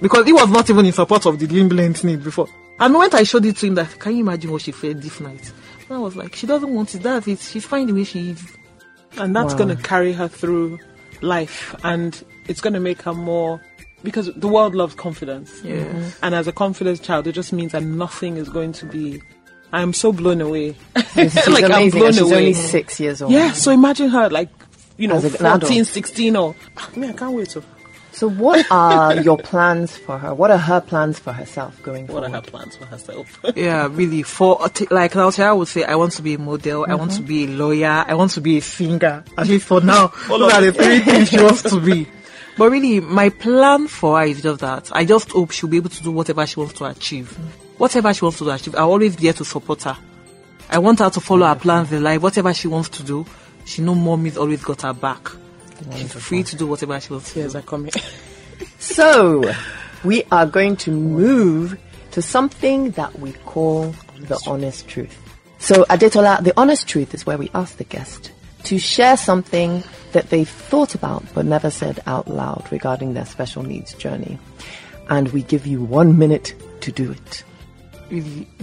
because 0.00 0.26
he 0.26 0.32
was 0.32 0.50
not 0.50 0.68
even 0.68 0.84
in 0.84 0.92
support 0.92 1.24
of 1.26 1.38
the 1.38 1.46
limb 1.46 1.68
lengthening 1.68 2.18
before. 2.18 2.48
And 2.84 2.94
when 2.94 3.14
I 3.14 3.22
showed 3.22 3.44
it 3.46 3.56
to 3.58 3.66
him, 3.66 3.74
that 3.76 3.98
can 3.98 4.12
you 4.16 4.20
imagine 4.22 4.50
what 4.50 4.62
she 4.62 4.72
felt 4.72 5.00
this 5.00 5.20
night? 5.20 5.52
And 5.88 5.96
I 5.96 5.98
was 5.98 6.16
like, 6.16 6.34
she 6.34 6.46
doesn't 6.46 6.72
want 6.74 6.94
it. 6.94 7.02
That's 7.02 7.26
it. 7.28 7.38
She's 7.38 7.64
fine 7.64 7.86
the 7.86 7.94
way 7.94 8.04
she 8.04 8.30
is. 8.30 8.42
and 9.18 9.34
that's 9.36 9.52
Wow. 9.54 9.58
going 9.64 9.76
to 9.76 9.82
carry 9.82 10.12
her 10.12 10.26
through 10.28 10.78
life 11.20 11.74
and 11.84 12.22
it's 12.48 12.60
going 12.60 12.72
to 12.72 12.80
make 12.80 13.02
her 13.02 13.12
more 13.14 13.60
because 14.02 14.30
the 14.34 14.48
world 14.48 14.74
loves 14.74 14.94
confidence 14.94 15.52
Yeah. 15.62 15.84
Mm-hmm. 15.84 16.08
and 16.24 16.34
as 16.34 16.48
a 16.48 16.52
confident 16.52 17.02
child 17.02 17.26
it 17.26 17.32
just 17.32 17.52
means 17.52 17.72
that 17.72 17.82
nothing 17.84 18.36
is 18.38 18.48
going 18.48 18.72
to 18.72 18.86
be 18.86 19.22
i'm 19.72 19.92
so 19.92 20.12
blown 20.12 20.40
away 20.40 20.74
She's 21.14 21.36
like 21.48 21.64
i'm 21.64 21.70
amazing. 21.72 22.00
blown 22.00 22.06
and 22.08 22.14
she's 22.16 22.22
away 22.22 22.36
only 22.38 22.52
six 22.54 22.98
years 22.98 23.22
old. 23.22 23.30
yeah 23.32 23.52
so 23.52 23.70
imagine 23.70 24.08
her 24.08 24.28
like 24.30 24.48
you 24.96 25.06
know 25.06 25.14
As 25.16 25.24
an 25.24 25.30
14 25.30 25.46
adult. 25.46 25.86
16 25.86 26.36
or 26.36 26.56
ah, 26.78 26.90
I 26.92 26.98
mean, 26.98 27.10
i 27.10 27.12
can't 27.12 27.34
wait 27.34 27.50
to 27.50 27.62
So 28.12 28.28
what 28.28 28.66
are 28.70 29.14
your 29.22 29.38
plans 29.38 29.96
for 29.96 30.18
her? 30.18 30.34
What 30.34 30.50
are 30.50 30.58
her 30.58 30.80
plans 30.80 31.18
for 31.18 31.32
herself 31.32 31.82
going 31.82 32.06
what 32.06 32.24
are 32.24 32.30
her 32.30 32.42
plans 32.42 32.76
for 32.76 32.84
herself 32.84 33.40
Yeah, 33.56 33.88
really. 33.90 34.22
For 34.22 34.62
uh, 34.62 34.68
like 34.90 35.14
now, 35.14 35.30
Sarah 35.30 35.56
would 35.56 35.68
say, 35.68 35.84
I 35.84 35.94
want 35.96 36.12
to 36.12 36.22
be 36.22 36.34
a 36.34 36.38
model. 36.38 36.86
I 36.88 36.94
want 36.94 37.12
to 37.12 37.18
mm-hmm. 37.18 37.26
be 37.26 37.44
a 37.44 37.48
lawyer. 37.48 38.04
I 38.06 38.14
want 38.14 38.32
to 38.32 38.40
be 38.40 38.58
a 38.58 38.62
singer. 38.62 39.24
At 39.36 39.48
least 39.48 39.66
for 39.66 39.80
now, 39.80 40.08
those 40.28 40.52
are 40.52 40.60
the 40.60 40.72
three 40.72 40.98
things 41.00 41.30
she 41.30 41.42
wants 41.42 41.62
to 41.62 41.80
be. 41.80 42.06
But 42.58 42.70
really, 42.70 43.00
my 43.00 43.30
plan 43.30 43.88
for 43.88 44.18
her 44.18 44.26
is 44.26 44.42
just 44.42 44.60
that. 44.60 44.90
I 44.92 45.06
just 45.06 45.30
hope 45.30 45.50
she'll 45.52 45.70
be 45.70 45.78
able 45.78 45.90
to 45.90 46.02
do 46.02 46.12
whatever 46.12 46.46
she 46.46 46.60
wants 46.60 46.74
to 46.74 46.84
achieve. 46.84 47.30
Whatever 47.78 48.12
she 48.12 48.24
wants 48.24 48.38
to 48.38 48.50
achieve, 48.50 48.74
I'm 48.74 48.84
always 48.88 49.16
there 49.16 49.32
to 49.32 49.44
support 49.44 49.82
her. 49.84 49.96
I 50.68 50.78
want 50.78 50.98
her 50.98 51.08
to 51.08 51.20
follow 51.20 51.46
her 51.46 51.54
plans 51.54 51.90
in 51.92 52.02
life. 52.02 52.20
Whatever 52.20 52.52
she 52.52 52.68
wants 52.68 52.90
to 52.90 53.02
do, 53.02 53.24
she 53.64 53.80
know 53.80 53.94
mommy's 53.94 54.36
always 54.36 54.62
got 54.62 54.82
her 54.82 54.92
back. 54.92 55.30
She's 55.94 56.12
free 56.14 56.42
to 56.42 56.56
do 56.56 56.66
whatever 56.66 57.00
she 57.00 57.12
wants 57.12 57.32
tears 57.32 57.52
do. 57.52 57.58
are 57.58 57.62
coming 57.62 57.92
So 58.78 59.52
we 60.04 60.24
are 60.30 60.46
going 60.46 60.76
to 60.78 60.90
move 60.90 61.78
to 62.12 62.22
something 62.22 62.90
that 62.92 63.18
we 63.18 63.32
call 63.32 63.94
the 64.18 64.40
honest 64.46 64.88
truth. 64.88 65.16
So 65.58 65.84
Adetola, 65.84 66.42
the 66.42 66.52
honest 66.56 66.88
truth 66.88 67.14
is 67.14 67.24
where 67.24 67.38
we 67.38 67.50
ask 67.54 67.76
the 67.76 67.84
guest 67.84 68.32
to 68.64 68.78
share 68.78 69.16
something 69.16 69.82
that 70.12 70.30
they've 70.30 70.48
thought 70.48 70.94
about 70.94 71.24
but 71.34 71.46
never 71.46 71.70
said 71.70 72.00
out 72.06 72.28
loud 72.28 72.66
regarding 72.70 73.14
their 73.14 73.26
special 73.26 73.62
needs 73.62 73.94
journey. 73.94 74.38
And 75.08 75.28
we 75.32 75.42
give 75.42 75.66
you 75.66 75.80
one 75.82 76.18
minute 76.18 76.54
to 76.82 76.92
do 76.92 77.12
it. 77.12 77.44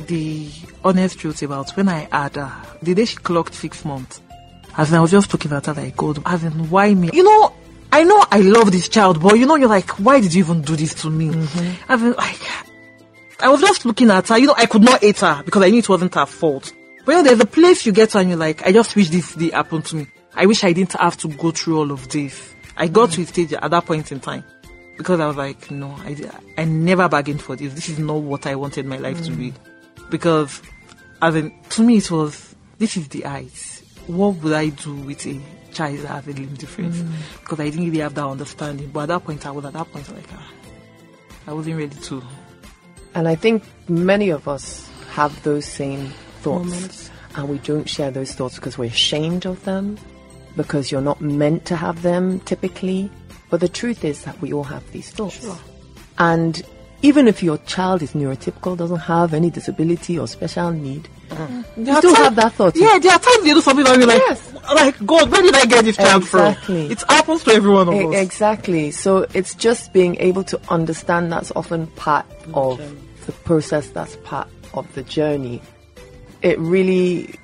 the 0.08 0.50
honest 0.84 1.20
truth 1.20 1.42
about 1.42 1.72
when 1.72 1.90
I 1.90 2.08
had 2.12 2.36
her, 2.36 2.54
the 2.82 2.94
day 2.94 3.06
she 3.06 3.18
clocked 3.18 3.54
six 3.54 3.84
months, 3.84 4.22
as 4.80 4.92
in 4.92 4.98
I 4.98 5.02
was 5.02 5.12
just 5.12 5.34
looking 5.34 5.52
at 5.52 5.66
her 5.66 5.74
like, 5.74 5.98
God, 5.98 6.22
as 6.26 6.42
in, 6.42 6.70
why 6.70 6.94
me? 6.94 7.10
You 7.12 7.24
know, 7.24 7.54
I 7.92 8.04
know 8.06 8.24
I 8.32 8.40
love 8.40 8.72
this 8.72 8.88
child, 8.88 9.22
but 9.22 9.34
you 9.34 9.46
know, 9.46 9.56
you're 9.56 9.68
like, 9.68 9.90
why 10.00 10.22
did 10.22 10.34
you 10.34 10.42
even 10.42 10.62
do 10.62 10.78
this 10.78 10.94
to 11.02 11.10
me? 11.10 11.28
Mm-hmm. 11.28 11.92
As 11.92 12.02
in, 12.02 12.14
like, 12.14 12.40
I 13.42 13.50
was 13.50 13.60
just 13.60 13.86
looking 13.86 14.10
at 14.10 14.30
her, 14.30 14.38
you 14.38 14.48
know, 14.48 14.56
I 14.56 14.68
could 14.68 14.82
not 14.82 15.02
hate 15.02 15.20
her 15.20 15.44
because 15.44 15.64
I 15.64 15.70
knew 15.70 15.80
it 15.80 15.90
wasn't 15.90 16.16
her 16.16 16.26
fault. 16.26 16.72
But 17.04 17.12
you 17.12 17.18
know, 17.18 17.24
there's 17.26 17.42
a 17.42 17.46
place 17.46 17.86
you 17.86 17.92
get 17.92 18.12
to 18.12 18.20
and 18.20 18.30
you're 18.30 18.38
like, 18.38 18.66
I 18.66 18.72
just 18.72 18.96
wish 18.96 19.10
this 19.10 19.36
did 19.36 19.52
happen 19.52 19.82
to 19.82 19.98
me. 19.98 20.08
I 20.34 20.46
wish 20.46 20.64
I 20.64 20.72
didn't 20.72 20.94
have 20.94 21.18
to 21.18 21.28
go 21.28 21.52
through 21.52 21.78
all 21.78 21.92
of 21.92 22.08
this. 22.08 22.54
I 22.78 22.88
got 22.88 23.10
mm. 23.10 23.16
to 23.16 23.22
a 23.24 23.26
stage 23.26 23.52
at 23.52 23.70
that 23.70 23.86
point 23.86 24.14
in 24.14 24.22
time 24.22 24.46
because 24.98 25.20
I 25.20 25.28
was 25.28 25.36
like, 25.36 25.70
no, 25.72 25.90
I, 25.98 26.16
I 26.58 26.64
never 26.64 27.10
bargained 27.10 27.42
for 27.42 27.58
this. 27.58 27.74
This 27.74 27.90
is 27.90 28.00
not 28.00 28.22
what 28.22 28.48
I 28.48 28.56
wanted 28.56 28.86
my 28.86 28.98
life 28.98 29.22
to 29.26 29.32
be. 29.32 29.52
Mm. 29.52 30.10
Because, 30.10 30.62
as 31.22 31.36
in, 31.36 31.54
to 31.72 31.84
me, 31.84 31.98
it 31.98 32.10
was, 32.10 32.56
this 32.78 32.96
is 32.96 33.10
the 33.10 33.26
eyes. 33.26 33.79
What 34.08 34.36
would 34.38 34.54
I 34.54 34.70
do 34.70 34.96
with 34.96 35.26
a 35.26 35.40
child 35.72 36.00
that 36.00 36.08
has 36.08 36.28
a 36.28 36.32
limb 36.32 36.56
difference? 36.56 37.02
Because 37.42 37.60
I 37.60 37.70
didn't 37.70 37.86
really 37.86 38.00
have 38.00 38.16
that 38.16 38.26
understanding. 38.26 38.90
But 38.90 39.02
at 39.02 39.08
that 39.10 39.26
point, 39.26 39.46
I 39.46 39.52
was 39.52 39.66
at 39.66 39.74
that 39.74 39.92
point, 39.92 40.10
like, 40.14 40.28
ah, 40.34 40.52
I 41.48 41.54
wasn't 41.54 41.78
ready 41.78 41.96
to. 41.96 42.24
And 43.16 43.28
I 43.28 43.36
think 43.36 43.64
many 43.88 44.30
of 44.30 44.48
us 44.48 44.90
have 45.12 45.42
those 45.44 45.66
same 45.66 46.08
thoughts. 46.42 46.70
Moments. 46.70 47.12
And 47.36 47.48
we 47.48 47.60
don't 47.60 47.88
share 47.88 48.12
those 48.12 48.34
thoughts 48.34 48.56
because 48.56 48.78
we're 48.78 48.90
ashamed 48.90 49.46
of 49.46 49.64
them, 49.64 49.98
because 50.58 50.92
you're 50.92 51.02
not 51.02 51.22
meant 51.22 51.66
to 51.66 51.76
have 51.76 52.02
them 52.02 52.40
typically. 52.42 53.10
But 53.50 53.60
the 53.62 53.70
truth 53.70 54.04
is 54.04 54.24
that 54.24 54.40
we 54.42 54.52
all 54.52 54.64
have 54.64 54.92
these 54.92 55.10
thoughts. 55.12 55.48
And 56.18 56.62
even 57.02 57.28
if 57.28 57.42
your 57.42 57.58
child 57.60 58.02
is 58.02 58.14
neurotypical, 58.14 58.78
doesn't 58.78 58.98
have 58.98 59.34
any 59.34 59.50
disability 59.50 60.20
or 60.20 60.28
special 60.28 60.72
need, 60.72 61.08
Mm. 61.30 61.88
you 61.88 61.96
still 61.98 62.16
have 62.16 62.36
that 62.36 62.54
thought. 62.54 62.76
Yeah, 62.76 63.00
there 63.00 63.12
are 63.14 63.20
times 63.20 63.46
you 63.46 63.54
do 63.54 63.62
something 63.62 63.86
and 63.86 63.98
you're 63.98 64.08
like, 64.08 64.22
Yes. 64.28 64.54
like, 64.74 65.06
God, 65.06 65.32
where 65.32 65.42
did 65.42 65.56
I 65.56 65.66
get 65.66 65.86
this 65.86 65.98
child 65.98 66.24
Exactly. 66.24 66.84
from? 66.84 66.92
It 66.92 67.04
happens 67.10 67.44
to 67.44 67.52
every 67.52 67.72
one 67.72 67.88
of 67.88 67.96
us. 67.96 68.16
Exactly. 68.16 68.92
So 68.92 69.26
it's 69.34 69.56
just 69.56 69.94
being 69.94 70.16
able 70.18 70.44
to 70.46 70.60
understand 70.70 71.32
that's 71.32 71.52
often 71.56 71.88
part 71.88 72.26
of 72.54 72.78
the 73.26 73.32
process, 73.32 73.90
that's 73.90 74.16
part 74.18 74.48
of 74.74 74.92
the 74.96 75.04
journey. 75.04 75.62
It 76.42 76.58
really 76.60 77.36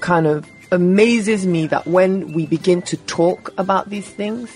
kind 0.00 0.26
of 0.26 0.46
amazes 0.72 1.46
me 1.46 1.66
that 1.68 1.86
when 1.86 2.32
we 2.32 2.46
begin 2.46 2.82
to 2.82 2.96
talk 3.06 3.52
about 3.58 3.90
these 3.90 4.08
things, 4.08 4.50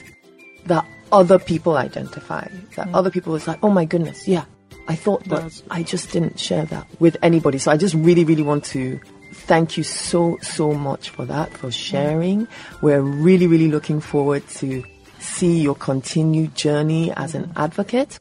that 0.66 0.86
other 1.12 1.38
people 1.38 1.76
identify, 1.76 2.46
that 2.76 2.88
mm. 2.88 2.94
other 2.94 3.10
people 3.10 3.34
is 3.34 3.46
like, 3.46 3.58
oh 3.62 3.70
my 3.70 3.84
goodness, 3.84 4.28
yeah, 4.28 4.44
I 4.90 4.96
thought 4.96 5.22
that 5.26 5.62
I 5.70 5.84
just 5.84 6.10
didn't 6.10 6.40
share 6.40 6.64
that 6.64 6.84
with 6.98 7.16
anybody. 7.22 7.58
So 7.58 7.70
I 7.70 7.76
just 7.76 7.94
really, 7.94 8.24
really 8.24 8.42
want 8.42 8.64
to 8.74 8.98
thank 9.32 9.76
you 9.76 9.84
so, 9.84 10.36
so 10.42 10.72
much 10.72 11.10
for 11.10 11.24
that, 11.26 11.52
for 11.56 11.68
mm. 11.68 11.72
sharing. 11.72 12.48
We're 12.82 13.00
really, 13.00 13.46
really 13.46 13.68
looking 13.68 14.00
forward 14.00 14.42
to 14.58 14.82
see 15.20 15.60
your 15.60 15.76
continued 15.76 16.56
journey 16.56 17.12
as 17.12 17.36
an 17.36 17.44
mm. 17.44 17.52
advocate. 17.54 18.18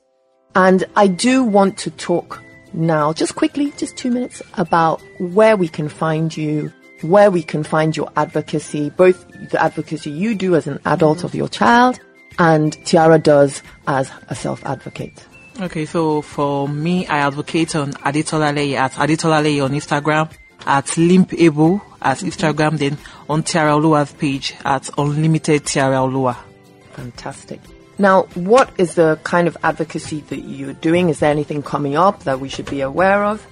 And 0.54 0.84
I 0.96 1.08
do 1.08 1.44
want 1.44 1.80
to 1.80 1.90
talk 1.90 2.40
now, 2.74 3.14
just 3.14 3.34
quickly, 3.34 3.72
just 3.72 3.98
two 3.98 4.12
minutes, 4.12 4.44
about 4.54 5.02
where 5.18 5.58
we 5.58 5.68
can 5.68 5.90
find 5.90 6.38
you, 6.38 6.72
where 7.02 7.32
we 7.32 7.42
can 7.42 7.64
find 7.64 7.98
your 7.98 8.12
advocacy, 8.16 8.92
both 8.92 9.28
the 9.50 9.60
advocacy 9.60 10.12
you 10.12 10.36
do 10.36 10.56
as 10.56 10.68
an 10.68 10.80
adult 10.86 11.20
mm. 11.20 11.24
of 11.24 11.34
your 11.34 11.50
child 11.50 12.00
and 12.38 12.74
Tiara 12.86 13.18
does 13.18 13.64
as 13.88 14.12
a 14.28 14.36
self-advocate. 14.36 15.26
Okay, 15.62 15.86
so 15.86 16.22
for 16.22 16.70
me, 16.70 17.06
I 17.08 17.20
advocate 17.20 17.76
on 17.76 17.92
Aditolaleye 17.92 18.76
at 18.76 18.94
Aditolaleye 18.94 19.62
on 19.62 19.72
Instagram, 19.72 20.32
at 20.66 20.98
Limp 20.98 21.34
Able 21.34 21.82
at 22.02 22.20
Instagram, 22.20 22.78
then 22.78 22.98
on 23.30 23.44
Tiara 23.44 23.74
Oluwa's 23.74 24.14
page 24.14 24.56
at 24.64 24.90
Unlimited 24.98 25.66
Tiara 25.66 25.98
Oluwa. 25.98 26.38
Fantastic. 26.94 27.60
Now, 27.98 28.24
what 28.36 28.72
is 28.78 28.96
the 28.96 29.20
kind 29.26 29.50
of 29.50 29.58
advocacy 29.62 30.22
that 30.30 30.40
you're 30.40 30.72
doing? 30.72 31.10
Is 31.10 31.20
there 31.20 31.30
anything 31.30 31.62
coming 31.62 31.98
up 31.98 32.24
that 32.24 32.40
we 32.40 32.48
should 32.48 32.70
be 32.70 32.80
aware 32.80 33.26
of? 33.26 33.46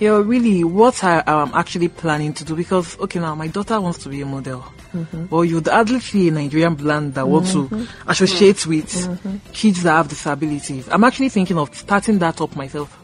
Yeah, 0.00 0.22
really, 0.24 0.64
what 0.64 1.04
I 1.04 1.22
am 1.26 1.52
actually 1.54 1.88
planning 1.88 2.32
to 2.34 2.44
do 2.44 2.56
because 2.56 2.98
okay, 3.00 3.18
now 3.20 3.34
my 3.34 3.48
daughter 3.48 3.78
wants 3.80 3.98
to 4.04 4.08
be 4.08 4.22
a 4.22 4.26
model. 4.26 4.64
Mm-hmm. 4.94 5.26
But 5.26 5.42
you'd 5.42 5.68
hardly 5.68 6.00
see 6.00 6.28
a 6.28 6.30
Nigerian 6.32 6.74
brand 6.74 7.14
that 7.14 7.28
wants 7.28 7.52
to 7.52 7.86
associate 8.06 8.66
with 8.66 8.86
Mm-hmm. 8.90 9.36
kids 9.52 9.82
that 9.84 9.92
have 9.92 10.08
disabilities. 10.08 10.88
I'm 10.90 11.04
actually 11.04 11.28
thinking 11.28 11.58
of 11.58 11.72
starting 11.74 12.18
that 12.20 12.40
up 12.40 12.56
myself. 12.56 12.96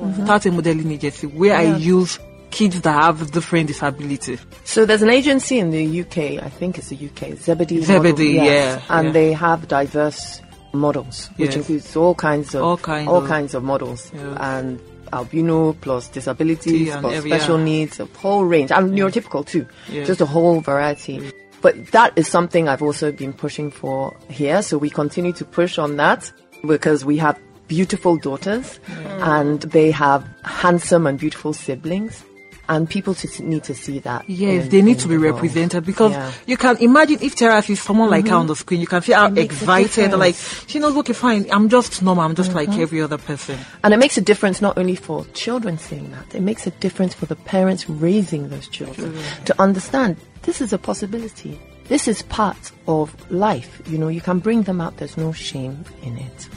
Mm-hmm. 0.00 0.24
Start 0.24 0.46
a 0.46 0.50
modeling 0.52 0.90
agency 0.90 1.26
where 1.26 1.54
I 1.56 1.76
use 1.76 2.18
kids 2.50 2.80
that 2.80 3.00
have 3.02 3.30
different 3.30 3.68
disabilities. 3.68 4.40
So 4.64 4.84
there's 4.86 5.02
an 5.02 5.10
agency 5.10 5.58
in 5.58 5.70
the 5.70 6.00
UK, 6.00 6.42
I 6.42 6.48
think 6.48 6.78
it's 6.78 6.88
the 6.88 6.96
UK, 6.96 7.36
Zebedee. 7.38 7.82
Zebedee, 7.82 8.36
Model, 8.38 8.44
yeah, 8.52 8.82
And 8.88 9.06
yeah. 9.08 9.12
they 9.12 9.32
have 9.34 9.68
diverse 9.68 10.40
models, 10.72 11.28
which 11.36 11.50
Yes. 11.50 11.56
includes 11.58 11.94
all 11.96 12.14
kinds 12.14 12.54
of 12.54 12.62
All 12.64 12.76
kind 12.76 13.08
all 13.08 13.22
of- 13.22 13.28
kinds 13.28 13.54
of 13.54 13.62
models. 13.62 14.10
Yeah. 14.14 14.56
And 14.58 14.80
albino 15.12 15.72
plus 15.74 16.08
disabilities 16.08 16.94
plus 16.96 17.14
every- 17.14 17.30
special 17.30 17.58
yeah. 17.58 17.64
needs, 17.64 18.00
a 18.00 18.06
whole 18.06 18.44
range. 18.44 18.70
And 18.72 18.92
neurotypical 18.92 19.46
too. 19.46 19.66
Yeah. 19.88 20.04
Just 20.04 20.20
a 20.20 20.26
whole 20.26 20.60
variety. 20.60 21.32
But 21.62 21.88
that 21.88 22.12
is 22.16 22.26
something 22.26 22.68
I've 22.68 22.82
also 22.82 23.12
been 23.12 23.32
pushing 23.32 23.70
for 23.70 24.16
here. 24.28 24.62
So 24.62 24.78
we 24.78 24.88
continue 24.88 25.32
to 25.34 25.44
push 25.44 25.78
on 25.78 25.96
that 25.96 26.32
because 26.66 27.04
we 27.04 27.18
have 27.18 27.38
beautiful 27.68 28.16
daughters 28.16 28.80
and 29.20 29.60
they 29.62 29.90
have 29.90 30.26
handsome 30.44 31.06
and 31.06 31.18
beautiful 31.18 31.52
siblings. 31.52 32.24
And 32.70 32.88
people 32.88 33.14
to, 33.14 33.42
need 33.42 33.64
to 33.64 33.74
see 33.74 33.98
that. 33.98 34.30
Yes, 34.30 34.62
in- 34.64 34.68
they 34.70 34.80
need 34.80 35.00
to 35.00 35.08
be 35.08 35.18
world. 35.18 35.34
represented 35.34 35.84
because 35.84 36.12
Yeah. 36.12 36.30
you 36.46 36.56
can 36.56 36.76
imagine 36.76 37.18
if 37.20 37.34
Tara 37.34 37.60
sees 37.62 37.82
someone 37.82 38.08
like 38.08 38.28
her 38.28 38.36
on 38.36 38.42
mm-hmm. 38.42 38.48
the 38.48 38.54
screen, 38.54 38.80
you 38.80 38.86
can 38.86 39.02
feel 39.02 39.16
how 39.18 39.34
excited, 39.34 40.12
like 40.12 40.36
she 40.68 40.78
knows, 40.78 40.96
okay, 40.98 41.12
fine, 41.12 41.46
I'm 41.50 41.68
just 41.68 42.00
normal, 42.00 42.22
I'm 42.24 42.36
just 42.36 42.54
like 42.54 42.68
mm-hmm. 42.68 42.82
every 42.82 43.02
other 43.02 43.18
person. 43.18 43.58
And 43.82 43.92
it 43.92 43.96
makes 43.96 44.16
a 44.16 44.20
difference 44.20 44.62
not 44.62 44.78
only 44.78 44.94
for 44.94 45.24
children 45.34 45.78
seeing 45.78 46.12
that, 46.12 46.32
it 46.32 46.42
makes 46.42 46.64
a 46.64 46.70
difference 46.78 47.12
for 47.12 47.26
the 47.26 47.34
parents 47.34 47.90
raising 47.90 48.50
those 48.50 48.68
children 48.68 49.18
to 49.46 49.60
understand 49.60 50.16
this 50.42 50.60
is 50.60 50.72
a 50.72 50.78
possibility. 50.78 51.58
This 51.88 52.06
is 52.06 52.22
part 52.22 52.70
of 52.86 53.10
life. 53.32 53.82
You 53.86 53.98
know, 53.98 54.06
you 54.06 54.20
can 54.20 54.38
bring 54.38 54.62
them 54.62 54.80
out. 54.80 54.98
There's 54.98 55.16
no 55.16 55.32
shame 55.32 55.84
in 56.02 56.16
it. 56.18 56.48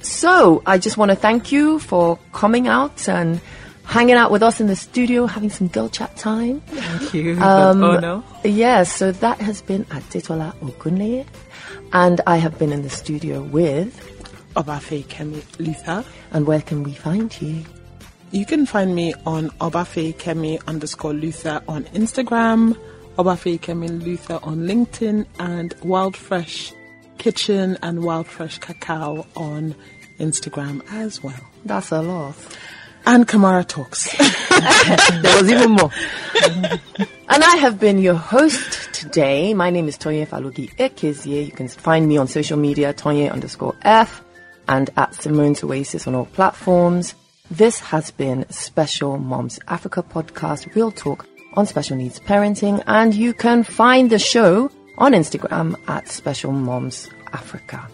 So 0.00 0.62
I 0.64 0.78
just 0.78 0.96
want 0.96 1.10
to 1.10 1.16
thank 1.16 1.52
you 1.52 1.78
for 1.78 2.18
coming 2.32 2.68
out 2.68 3.06
and 3.06 3.38
hanging 3.84 4.14
out 4.14 4.30
with 4.30 4.42
us 4.42 4.60
in 4.60 4.66
the 4.66 4.76
studio, 4.76 5.26
having 5.26 5.50
some 5.50 5.68
girl 5.68 5.88
chat 5.88 6.16
time. 6.16 6.60
Thank 6.66 7.14
you. 7.14 7.40
Um, 7.40 7.82
oh 7.82 7.98
no. 7.98 8.24
Yes, 8.44 8.92
so 8.92 9.12
that 9.12 9.40
has 9.40 9.62
been 9.62 9.84
Adetola 9.86 10.54
Ogunleye, 10.60 11.26
and 11.92 12.20
I 12.26 12.36
have 12.36 12.58
been 12.58 12.72
in 12.72 12.82
the 12.82 12.90
studio 12.90 13.42
with, 13.42 14.08
Obafe 14.54 15.04
Kemi 15.06 15.42
Luther. 15.58 16.04
and 16.32 16.46
where 16.46 16.60
can 16.62 16.82
we 16.82 16.92
find 16.92 17.40
you? 17.40 17.64
You 18.32 18.46
can 18.46 18.64
find 18.64 18.94
me 18.94 19.12
on 19.26 19.50
Obafe 19.60 20.14
Kemi 20.16 20.58
underscore 20.66 21.12
Luther 21.12 21.62
on 21.68 21.84
Instagram, 21.84 22.76
Obafe 23.16 23.60
Kemi 23.60 24.02
Luther 24.02 24.38
on 24.42 24.60
LinkedIn, 24.60 25.26
and 25.38 25.74
Wild 25.82 26.16
Fresh 26.16 26.72
Kitchen 27.18 27.76
and 27.82 28.02
Wild 28.02 28.26
Fresh 28.26 28.58
Cacao 28.58 29.26
on 29.36 29.74
Instagram 30.18 30.82
as 30.92 31.22
well. 31.22 31.40
That's 31.64 31.92
a 31.92 32.00
lot. 32.02 32.34
And 33.04 33.26
Kamara 33.26 33.66
Talks. 33.66 34.16
there 35.22 35.42
was 35.42 35.50
even 35.50 35.72
more. 35.72 35.90
and 37.28 37.42
I 37.44 37.56
have 37.56 37.80
been 37.80 37.98
your 37.98 38.14
host 38.14 38.94
today. 38.94 39.54
My 39.54 39.70
name 39.70 39.88
is 39.88 39.98
Tonye 39.98 40.26
Falugi 40.26 40.72
Ekezie. 40.76 41.46
You 41.46 41.52
can 41.52 41.66
find 41.66 42.06
me 42.06 42.16
on 42.16 42.28
social 42.28 42.56
media, 42.56 42.94
Tonye 42.94 43.30
underscore 43.30 43.74
F, 43.82 44.22
and 44.68 44.88
at 44.96 45.14
Simone's 45.14 45.64
Oasis 45.64 46.06
on 46.06 46.14
all 46.14 46.26
platforms. 46.26 47.14
This 47.50 47.80
has 47.80 48.12
been 48.12 48.48
Special 48.50 49.18
Moms 49.18 49.58
Africa 49.66 50.02
podcast, 50.04 50.72
Real 50.76 50.92
Talk 50.92 51.26
on 51.54 51.66
special 51.66 51.96
needs 51.96 52.20
parenting, 52.20 52.82
and 52.86 53.14
you 53.14 53.34
can 53.34 53.64
find 53.64 54.10
the 54.10 54.18
show 54.18 54.70
on 54.98 55.12
Instagram 55.12 55.76
at 55.88 56.08
Special 56.08 56.52
Moms 56.52 57.10
Africa. 57.32 57.88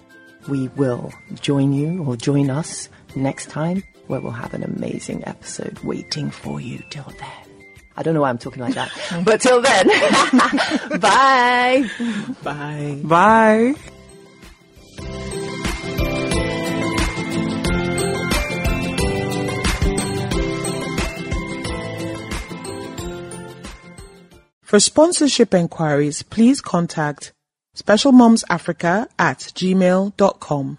We 0.48 0.68
will 0.68 1.12
join 1.40 1.72
you 1.72 2.04
or 2.04 2.16
join 2.16 2.50
us 2.50 2.90
next 3.16 3.48
time 3.48 3.82
where 4.08 4.20
we'll 4.20 4.32
have 4.32 4.54
an 4.54 4.62
amazing 4.64 5.22
episode 5.26 5.78
waiting 5.80 6.30
for 6.30 6.60
you 6.60 6.82
till 6.90 7.12
then. 7.18 7.48
I 7.96 8.02
don't 8.02 8.14
know 8.14 8.20
why 8.20 8.30
I'm 8.30 8.38
talking 8.38 8.62
like 8.62 8.74
that, 8.74 8.90
but 9.24 9.40
till 9.40 9.60
then, 9.60 9.88
bye. 11.00 11.88
Bye. 12.42 13.00
Bye. 13.04 13.74
For 24.62 24.80
sponsorship 24.80 25.54
enquiries, 25.54 26.22
please 26.22 26.60
contact 26.60 27.32
Special 27.74 28.12
Moms 28.12 28.44
Africa 28.50 29.08
at 29.18 29.38
gmail.com. 29.38 30.78